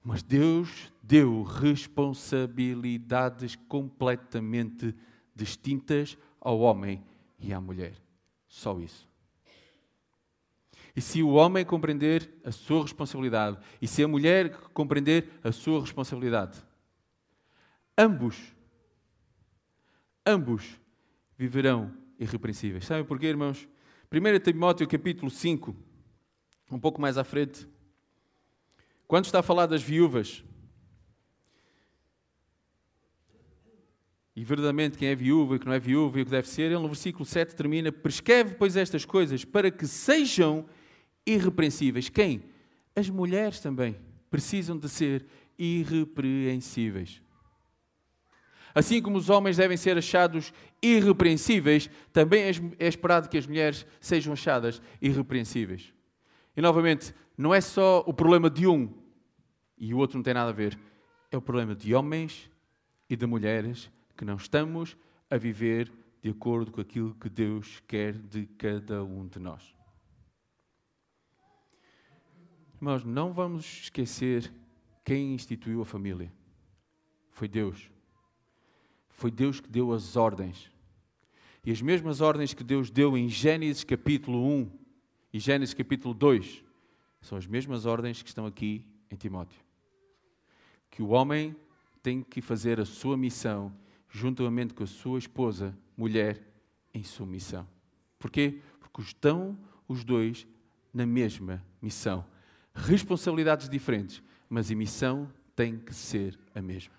Mas 0.04 0.24
Deus 0.24 0.91
deu 1.02 1.43
responsabilidades 1.43 3.56
completamente 3.56 4.95
distintas 5.42 6.18
ao 6.39 6.60
homem 6.60 7.04
e 7.39 7.52
à 7.52 7.60
mulher. 7.60 7.96
Só 8.48 8.80
isso. 8.80 9.10
E 10.96 11.02
se 11.02 11.24
o 11.24 11.30
homem 11.30 11.66
compreender 11.66 12.30
a 12.44 12.52
sua 12.52 12.84
responsabilidade 12.84 13.58
e 13.82 13.88
se 13.88 14.04
a 14.04 14.08
mulher 14.08 14.52
compreender 14.74 15.30
a 15.44 15.52
sua 15.52 15.82
responsabilidade, 15.82 16.62
ambos, 17.98 18.54
ambos 20.26 20.80
viverão 21.38 21.92
irrepreensíveis. 22.20 22.86
Sabem 22.86 23.06
porquê, 23.06 23.28
irmãos? 23.28 23.68
1 24.12 24.39
Timóteo 24.44 24.88
capítulo 24.88 25.32
5, 25.32 25.76
um 26.70 26.80
pouco 26.80 27.02
mais 27.02 27.18
à 27.18 27.24
frente, 27.24 27.68
Quando 29.08 29.26
está 29.26 29.39
a 29.39 29.44
falar 29.44 29.66
das 29.66 29.82
viúvas, 29.82 30.44
e 34.36 34.46
verdadeiramente 34.46 34.98
quem 34.98 35.10
é 35.10 35.16
viúva 35.16 35.56
e 35.56 35.60
que 35.60 35.66
não 35.66 35.74
é 35.74 35.80
viúva 35.80 36.20
e 36.20 36.22
o 36.22 36.26
que 36.26 36.32
deve 36.32 36.48
ser, 36.48 36.64
ele 36.64 36.80
no 36.80 36.88
versículo 36.88 37.26
7 37.26 37.56
termina: 37.56 37.92
Prescreve, 37.92 38.56
pois, 38.56 38.78
estas 38.78 39.04
coisas 39.04 39.44
para 39.44 39.70
que 39.70 39.86
sejam 39.86 40.66
irrepreensíveis. 41.26 42.10
Quem? 42.10 42.44
As 42.96 43.10
mulheres 43.10 43.60
também 43.60 43.98
precisam 44.30 44.78
de 44.78 44.88
ser 44.88 45.26
irrepreensíveis. 45.58 47.22
Assim 48.74 49.02
como 49.02 49.18
os 49.18 49.30
homens 49.30 49.58
devem 49.58 49.76
ser 49.76 49.98
achados 49.98 50.54
irrepreensíveis, 50.82 51.90
também 52.14 52.44
é 52.80 52.88
esperado 52.88 53.28
que 53.28 53.38
as 53.38 53.46
mulheres 53.46 53.86
sejam 54.00 54.32
achadas 54.32 54.82
irrepreensíveis. 55.02 55.94
E 56.56 56.62
novamente, 56.62 57.14
não 57.38 57.54
é 57.54 57.60
só 57.60 58.04
o 58.08 58.14
problema 58.14 58.50
de 58.50 58.68
um 58.68 58.90
e 59.78 59.94
o 59.94 59.98
outro 59.98 60.18
não 60.18 60.24
tem 60.24 60.34
nada 60.34 60.52
a 60.52 60.54
ver. 60.54 60.80
É 61.30 61.38
o 61.38 61.42
problema 61.42 61.76
de 61.76 61.94
homens 61.94 62.50
e 63.10 63.16
de 63.16 63.26
mulheres 63.26 63.90
que 64.22 64.26
não 64.26 64.36
estamos 64.36 64.96
a 65.32 65.36
viver 65.36 65.92
de 66.22 66.30
acordo 66.30 66.72
com 66.72 66.80
aquilo 66.80 67.16
que 67.16 67.28
Deus 67.28 67.82
quer 67.88 68.14
de 68.14 68.46
cada 68.46 69.04
um 69.04 69.26
de 69.26 69.40
nós. 69.40 69.76
Irmãos, 72.76 73.04
não 73.04 73.34
vamos 73.34 73.66
esquecer 73.66 74.54
quem 75.04 75.34
instituiu 75.34 75.82
a 75.82 75.86
família. 75.86 76.32
Foi 77.32 77.48
Deus. 77.48 77.90
Foi 79.10 79.32
Deus 79.32 79.60
que 79.60 79.68
deu 79.68 79.92
as 79.92 80.16
ordens. 80.16 80.70
E 81.66 81.72
as 81.72 81.82
mesmas 81.82 82.22
ordens 82.22 82.54
que 82.54 82.64
Deus 82.64 82.92
deu 82.92 83.18
em 83.18 83.28
Gênesis 83.28 83.84
capítulo 83.84 84.48
1 84.48 84.72
e 85.34 85.40
Gênesis 85.40 85.74
capítulo 85.74 86.14
2 86.14 86.64
são 87.22 87.40
as 87.40 87.48
mesmas 87.48 87.88
ordens 87.88 88.22
que 88.22 88.30
estão 88.30 88.46
aqui 88.46 88.86
em 89.10 89.16
Timóteo. 89.16 89.60
Que 90.92 91.02
o 91.02 91.08
homem 91.08 91.56
tem 92.04 92.22
que 92.22 92.40
fazer 92.40 92.80
a 92.80 92.86
sua 92.86 93.18
missão 93.18 93.74
juntamente 94.12 94.74
com 94.74 94.84
a 94.84 94.88
sua 94.88 95.18
esposa, 95.18 95.76
mulher, 95.95 96.45
em 96.93 97.03
submissão. 97.03 97.68
Porquê? 98.20 98.59
Porque 98.80 99.01
estão 99.01 99.57
os 99.88 100.03
dois 100.03 100.45
na 100.93 101.05
mesma 101.05 101.66
missão. 101.82 102.26
Responsabilidades 102.74 103.70
diferentes, 103.70 104.22
mas 104.49 104.70
a 104.70 104.76
missão 104.76 105.32
tem 105.55 105.78
que 105.78 105.93
ser 105.93 106.38
a 106.53 106.62
mesma. 106.62 106.93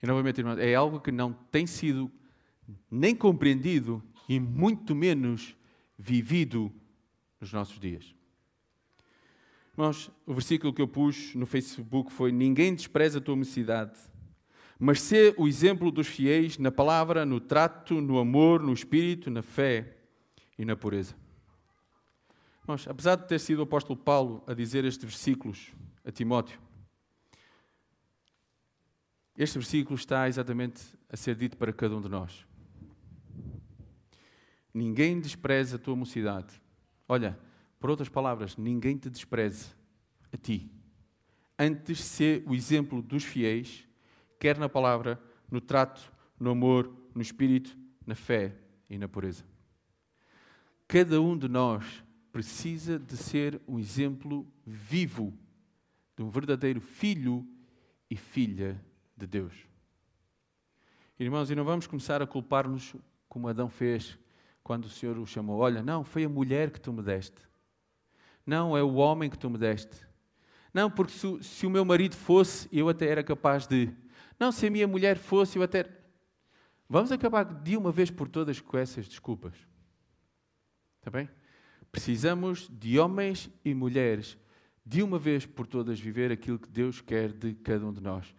E 0.00 0.06
novamente, 0.06 0.38
irmãos, 0.38 0.58
é 0.58 0.74
algo 0.74 1.00
que 1.00 1.10
não 1.10 1.32
tem 1.32 1.66
sido 1.66 2.10
nem 2.90 3.14
compreendido 3.14 4.02
e 4.28 4.38
muito 4.38 4.94
menos 4.94 5.56
vivido 5.98 6.72
nos 7.40 7.52
nossos 7.52 7.78
dias. 7.78 8.14
Irmãos, 9.74 10.08
o 10.24 10.32
versículo 10.32 10.72
que 10.72 10.80
eu 10.80 10.86
pus 10.86 11.34
no 11.34 11.46
Facebook 11.46 12.12
foi: 12.12 12.30
Ninguém 12.30 12.74
despreza 12.74 13.18
a 13.18 13.20
tua 13.20 13.34
mocidade, 13.34 13.98
mas 14.78 15.00
sê 15.00 15.34
o 15.36 15.48
exemplo 15.48 15.90
dos 15.90 16.06
fiéis 16.06 16.56
na 16.58 16.70
palavra, 16.70 17.26
no 17.26 17.40
trato, 17.40 18.00
no 18.00 18.18
amor, 18.18 18.62
no 18.62 18.72
espírito, 18.72 19.30
na 19.30 19.42
fé 19.42 19.96
e 20.56 20.64
na 20.64 20.76
pureza. 20.76 21.16
Irmãos, 22.62 22.86
apesar 22.86 23.16
de 23.16 23.26
ter 23.26 23.40
sido 23.40 23.58
o 23.58 23.62
apóstolo 23.64 23.98
Paulo 23.98 24.44
a 24.46 24.54
dizer 24.54 24.84
estes 24.84 25.04
versículos 25.04 25.72
a 26.04 26.12
Timóteo, 26.12 26.58
este 29.36 29.58
versículo 29.58 29.96
está 29.96 30.28
exatamente 30.28 30.82
a 31.10 31.16
ser 31.16 31.34
dito 31.34 31.56
para 31.56 31.72
cada 31.72 31.96
um 31.96 32.00
de 32.00 32.08
nós. 32.08 32.46
Ninguém 34.72 35.20
despreza 35.20 35.74
a 35.74 35.78
tua 35.78 35.96
mocidade. 35.96 36.62
Olha, 37.08 37.36
por 37.84 37.90
outras 37.90 38.08
palavras, 38.08 38.56
ninguém 38.56 38.96
te 38.96 39.10
despreze 39.10 39.74
a 40.32 40.38
ti. 40.38 40.72
Antes, 41.58 42.00
ser 42.00 42.42
o 42.46 42.54
exemplo 42.54 43.02
dos 43.02 43.24
fiéis, 43.24 43.86
quer 44.40 44.56
na 44.56 44.70
palavra, 44.70 45.20
no 45.50 45.60
trato, 45.60 46.10
no 46.40 46.48
amor, 46.48 46.90
no 47.14 47.20
espírito, 47.20 47.76
na 48.06 48.14
fé 48.14 48.56
e 48.88 48.96
na 48.96 49.06
pureza. 49.06 49.44
Cada 50.88 51.20
um 51.20 51.36
de 51.36 51.46
nós 51.46 52.02
precisa 52.32 52.98
de 52.98 53.18
ser 53.18 53.60
um 53.68 53.78
exemplo 53.78 54.50
vivo 54.64 55.34
de 56.16 56.22
um 56.22 56.30
verdadeiro 56.30 56.80
filho 56.80 57.46
e 58.08 58.16
filha 58.16 58.82
de 59.14 59.26
Deus. 59.26 59.52
Irmãos, 61.20 61.50
e 61.50 61.54
não 61.54 61.64
vamos 61.64 61.86
começar 61.86 62.22
a 62.22 62.26
culpar-nos 62.26 62.96
como 63.28 63.46
Adão 63.46 63.68
fez 63.68 64.18
quando 64.62 64.86
o 64.86 64.88
Senhor 64.88 65.18
o 65.18 65.26
chamou: 65.26 65.58
Olha, 65.58 65.82
não, 65.82 66.02
foi 66.02 66.24
a 66.24 66.30
mulher 66.30 66.70
que 66.70 66.80
tu 66.80 66.90
me 66.90 67.02
deste. 67.02 67.52
Não, 68.46 68.76
é 68.76 68.82
o 68.82 68.94
homem 68.94 69.30
que 69.30 69.38
tu 69.38 69.48
me 69.48 69.58
deste. 69.58 70.06
Não, 70.72 70.90
porque 70.90 71.12
se, 71.12 71.42
se 71.42 71.66
o 71.66 71.70
meu 71.70 71.84
marido 71.84 72.16
fosse, 72.16 72.68
eu 72.72 72.88
até 72.88 73.06
era 73.06 73.22
capaz 73.22 73.66
de. 73.66 73.90
Não, 74.38 74.50
se 74.50 74.66
a 74.66 74.70
minha 74.70 74.88
mulher 74.88 75.16
fosse, 75.16 75.56
eu 75.56 75.62
até. 75.62 75.88
Vamos 76.88 77.12
acabar 77.12 77.44
de 77.44 77.76
uma 77.76 77.92
vez 77.92 78.10
por 78.10 78.28
todas 78.28 78.60
com 78.60 78.76
essas 78.76 79.08
desculpas. 79.08 79.54
Está 80.98 81.10
bem? 81.10 81.28
Precisamos 81.92 82.68
de 82.68 82.98
homens 82.98 83.48
e 83.64 83.72
mulheres, 83.72 84.36
de 84.84 85.02
uma 85.02 85.18
vez 85.18 85.46
por 85.46 85.66
todas, 85.66 86.00
viver 86.00 86.32
aquilo 86.32 86.58
que 86.58 86.68
Deus 86.68 87.00
quer 87.00 87.32
de 87.32 87.54
cada 87.54 87.86
um 87.86 87.92
de 87.92 88.02
nós. 88.02 88.34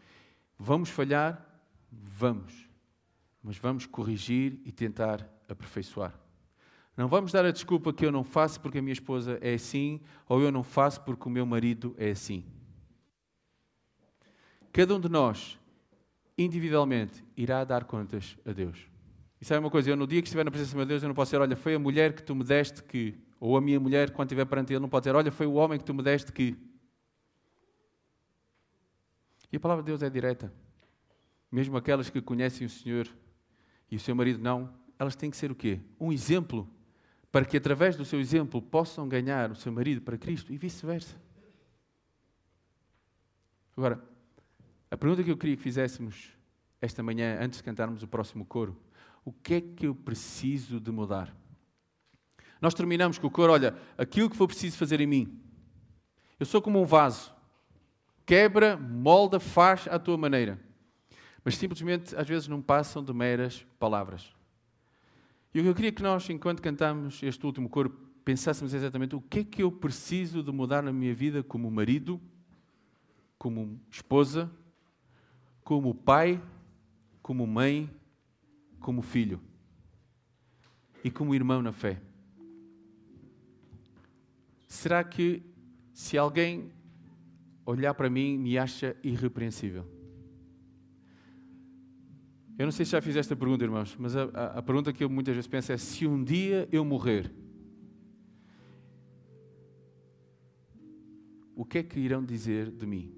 Vamos 0.59 0.89
falhar? 0.89 1.43
Vamos. 1.89 2.69
Mas 3.41 3.57
vamos 3.57 3.85
corrigir 3.85 4.59
e 4.65 4.71
tentar 4.71 5.25
aperfeiçoar. 5.47 6.24
Não 6.95 7.09
vamos 7.09 7.31
dar 7.31 7.43
a 7.43 7.51
desculpa 7.51 7.91
que 7.91 8.05
eu 8.05 8.11
não 8.11 8.23
faço 8.23 8.59
porque 8.61 8.77
a 8.77 8.81
minha 8.81 8.93
esposa 8.93 9.37
é 9.41 9.53
assim, 9.53 9.99
ou 10.29 10.41
eu 10.41 10.51
não 10.51 10.63
faço 10.63 11.01
porque 11.01 11.27
o 11.27 11.31
meu 11.31 11.45
marido 11.45 11.93
é 11.97 12.11
assim. 12.11 12.45
Cada 14.71 14.95
um 14.95 14.99
de 14.99 15.09
nós, 15.09 15.59
individualmente, 16.37 17.23
irá 17.35 17.63
dar 17.65 17.83
contas 17.83 18.37
a 18.45 18.51
Deus. 18.51 18.87
E 19.41 19.45
sabe 19.45 19.59
uma 19.59 19.69
coisa? 19.69 19.89
Eu, 19.89 19.97
no 19.97 20.07
dia 20.07 20.21
que 20.21 20.27
estiver 20.27 20.45
na 20.45 20.51
presença 20.51 20.77
de 20.77 20.85
Deus, 20.85 21.03
eu 21.03 21.09
não 21.09 21.15
posso 21.15 21.29
dizer, 21.29 21.41
olha, 21.41 21.55
foi 21.55 21.75
a 21.75 21.79
mulher 21.79 22.13
que 22.13 22.23
tu 22.23 22.33
me 22.33 22.43
deste 22.43 22.81
que. 22.81 23.17
Ou 23.39 23.57
a 23.57 23.61
minha 23.61 23.79
mulher, 23.79 24.11
quando 24.11 24.29
estiver 24.29 24.45
perante 24.45 24.71
Ele, 24.71 24.79
não 24.79 24.89
pode 24.89 25.03
dizer, 25.03 25.15
olha, 25.15 25.31
foi 25.31 25.45
o 25.45 25.53
homem 25.53 25.77
que 25.77 25.83
tu 25.83 25.93
me 25.93 26.01
deste 26.01 26.31
que. 26.31 26.57
E 29.51 29.57
a 29.57 29.59
palavra 29.59 29.83
de 29.83 29.87
Deus 29.87 30.01
é 30.01 30.09
direta. 30.09 30.51
Mesmo 31.51 31.77
aquelas 31.77 32.09
que 32.09 32.21
conhecem 32.21 32.65
o 32.65 32.69
Senhor 32.69 33.07
e 33.91 33.97
o 33.97 33.99
seu 33.99 34.15
marido 34.15 34.41
não, 34.41 34.73
elas 34.97 35.15
têm 35.15 35.29
que 35.29 35.37
ser 35.37 35.51
o 35.51 35.55
quê? 35.55 35.79
Um 35.99 36.11
exemplo 36.11 36.69
para 37.35 37.43
que 37.43 37.57
através 37.57 37.97
do 37.97 38.05
seu 38.05 38.17
exemplo 38.17 38.61
possam 38.61 39.09
ganhar 39.09 39.51
o 39.51 39.55
seu 39.57 39.69
marido 39.69 39.99
para 39.99 40.17
Cristo 40.17 40.53
e 40.53 40.57
vice-versa. 40.57 41.17
Agora, 43.75 44.01
a 44.89 44.95
pergunta 44.95 45.21
que 45.21 45.29
eu 45.29 45.35
queria 45.35 45.57
que 45.57 45.61
fizéssemos 45.61 46.29
esta 46.79 47.03
manhã, 47.03 47.37
antes 47.41 47.57
de 47.57 47.63
cantarmos 47.65 48.01
o 48.01 48.07
próximo 48.07 48.45
coro, 48.45 48.79
o 49.25 49.33
que 49.33 49.55
é 49.55 49.59
que 49.59 49.85
eu 49.85 49.93
preciso 49.93 50.79
de 50.79 50.89
mudar? 50.91 51.35
Nós 52.61 52.73
terminamos 52.73 53.17
com 53.17 53.27
o 53.27 53.29
coro, 53.29 53.51
olha, 53.51 53.75
aquilo 53.97 54.29
que 54.29 54.37
for 54.37 54.47
preciso 54.47 54.77
fazer 54.77 55.01
em 55.01 55.07
mim. 55.07 55.43
Eu 56.39 56.45
sou 56.45 56.61
como 56.61 56.81
um 56.81 56.85
vaso. 56.85 57.35
Quebra, 58.25 58.77
molda, 58.77 59.41
faz 59.41 59.89
à 59.91 59.99
tua 59.99 60.17
maneira. 60.17 60.57
Mas 61.43 61.57
simplesmente, 61.57 62.15
às 62.15 62.29
vezes, 62.29 62.47
não 62.47 62.61
passam 62.61 63.03
de 63.03 63.11
meras 63.11 63.67
palavras. 63.77 64.33
E 65.55 65.59
o 65.61 65.63
que 65.63 65.69
eu 65.69 65.73
queria 65.73 65.91
que 65.93 66.03
nós, 66.03 66.29
enquanto 66.29 66.61
cantamos 66.61 67.23
este 67.23 67.45
último 67.45 67.69
coro, 67.69 67.89
pensássemos 68.25 68.73
exatamente 68.73 69.15
o 69.15 69.21
que 69.21 69.39
é 69.39 69.43
que 69.45 69.63
eu 69.63 69.71
preciso 69.71 70.43
de 70.43 70.51
mudar 70.51 70.83
na 70.83 70.91
minha 70.91 71.15
vida 71.15 71.41
como 71.41 71.71
marido, 71.71 72.19
como 73.37 73.79
esposa, 73.89 74.51
como 75.63 75.95
pai, 75.95 76.43
como 77.21 77.47
mãe, 77.47 77.89
como 78.81 79.01
filho 79.01 79.39
e 81.01 81.09
como 81.09 81.33
irmão 81.33 81.61
na 81.61 81.71
fé. 81.71 82.01
Será 84.67 85.05
que 85.05 85.41
se 85.93 86.17
alguém 86.17 86.69
olhar 87.65 87.93
para 87.93 88.09
mim 88.09 88.37
me 88.37 88.57
acha 88.57 88.93
irrepreensível? 89.01 89.94
Eu 92.57 92.65
não 92.65 92.71
sei 92.71 92.85
se 92.85 92.93
já 92.93 93.01
fiz 93.01 93.15
esta 93.15 93.35
pergunta, 93.35 93.63
irmãos, 93.63 93.95
mas 93.99 94.15
a, 94.15 94.23
a, 94.33 94.45
a 94.59 94.61
pergunta 94.61 94.93
que 94.93 95.03
eu 95.03 95.09
muitas 95.09 95.35
vezes 95.35 95.47
penso 95.47 95.71
é: 95.71 95.77
se 95.77 96.07
um 96.07 96.23
dia 96.23 96.67
eu 96.71 96.85
morrer, 96.85 97.31
o 101.55 101.65
que 101.65 101.79
é 101.79 101.83
que 101.83 101.99
irão 101.99 102.23
dizer 102.23 102.71
de 102.71 102.85
mim? 102.85 103.13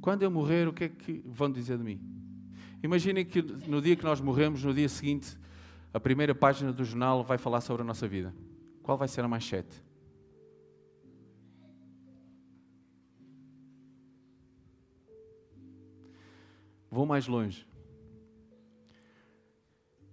Quando 0.00 0.22
eu 0.22 0.30
morrer, 0.30 0.66
o 0.66 0.72
que 0.72 0.84
é 0.84 0.88
que 0.88 1.22
vão 1.26 1.50
dizer 1.50 1.78
de 1.78 1.84
mim? 1.84 2.00
Imaginem 2.82 3.24
que 3.24 3.42
no 3.42 3.80
dia 3.80 3.94
que 3.94 4.04
nós 4.04 4.20
morremos, 4.20 4.62
no 4.64 4.72
dia 4.72 4.88
seguinte, 4.88 5.36
a 5.92 6.00
primeira 6.00 6.34
página 6.34 6.72
do 6.72 6.84
jornal 6.84 7.24
vai 7.24 7.38
falar 7.38 7.60
sobre 7.60 7.82
a 7.82 7.84
nossa 7.84 8.06
vida. 8.06 8.34
Qual 8.82 8.96
vai 8.96 9.08
ser 9.08 9.22
a 9.22 9.28
manchete? 9.28 9.87
Vou 16.98 17.06
mais 17.06 17.28
longe. 17.28 17.64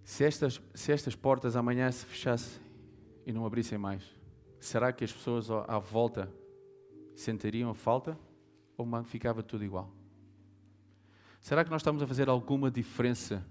Se 0.03 0.23
estas, 0.23 0.61
se 0.75 0.91
estas 0.91 1.15
portas 1.15 1.55
amanhã 1.55 1.91
se 1.91 2.05
fechassem 2.05 2.61
e 3.25 3.33
não 3.33 3.43
abrissem 3.43 3.75
mais, 3.75 4.03
será 4.59 4.93
que 4.93 5.03
as 5.03 5.11
pessoas 5.11 5.49
à 5.49 5.79
volta 5.79 6.31
sentiriam 7.15 7.73
falta 7.73 8.15
ou 8.77 8.85
ficava 9.03 9.41
tudo 9.41 9.63
igual? 9.65 9.91
Será 11.41 11.65
que 11.65 11.71
nós 11.71 11.81
estamos 11.81 12.03
a 12.03 12.07
fazer 12.07 12.29
alguma 12.29 12.69
diferença 12.69 13.43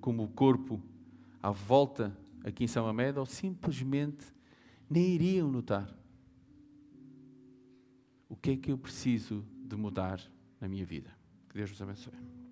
como 0.00 0.28
corpo 0.28 0.80
à 1.42 1.50
volta 1.50 2.16
aqui 2.44 2.62
em 2.62 2.68
São 2.68 2.86
Amédio 2.86 3.18
ou 3.18 3.26
simplesmente 3.26 4.32
nem 4.88 5.08
iriam 5.08 5.50
notar? 5.50 5.92
O 8.28 8.36
que 8.36 8.52
é 8.52 8.56
que 8.56 8.70
eu 8.70 8.78
preciso 8.78 9.44
de 9.56 9.74
mudar 9.74 10.20
na 10.60 10.68
minha 10.68 10.86
vida? 10.86 11.10
Que 11.48 11.56
Deus 11.56 11.70
vos 11.70 11.82
abençoe. 11.82 12.43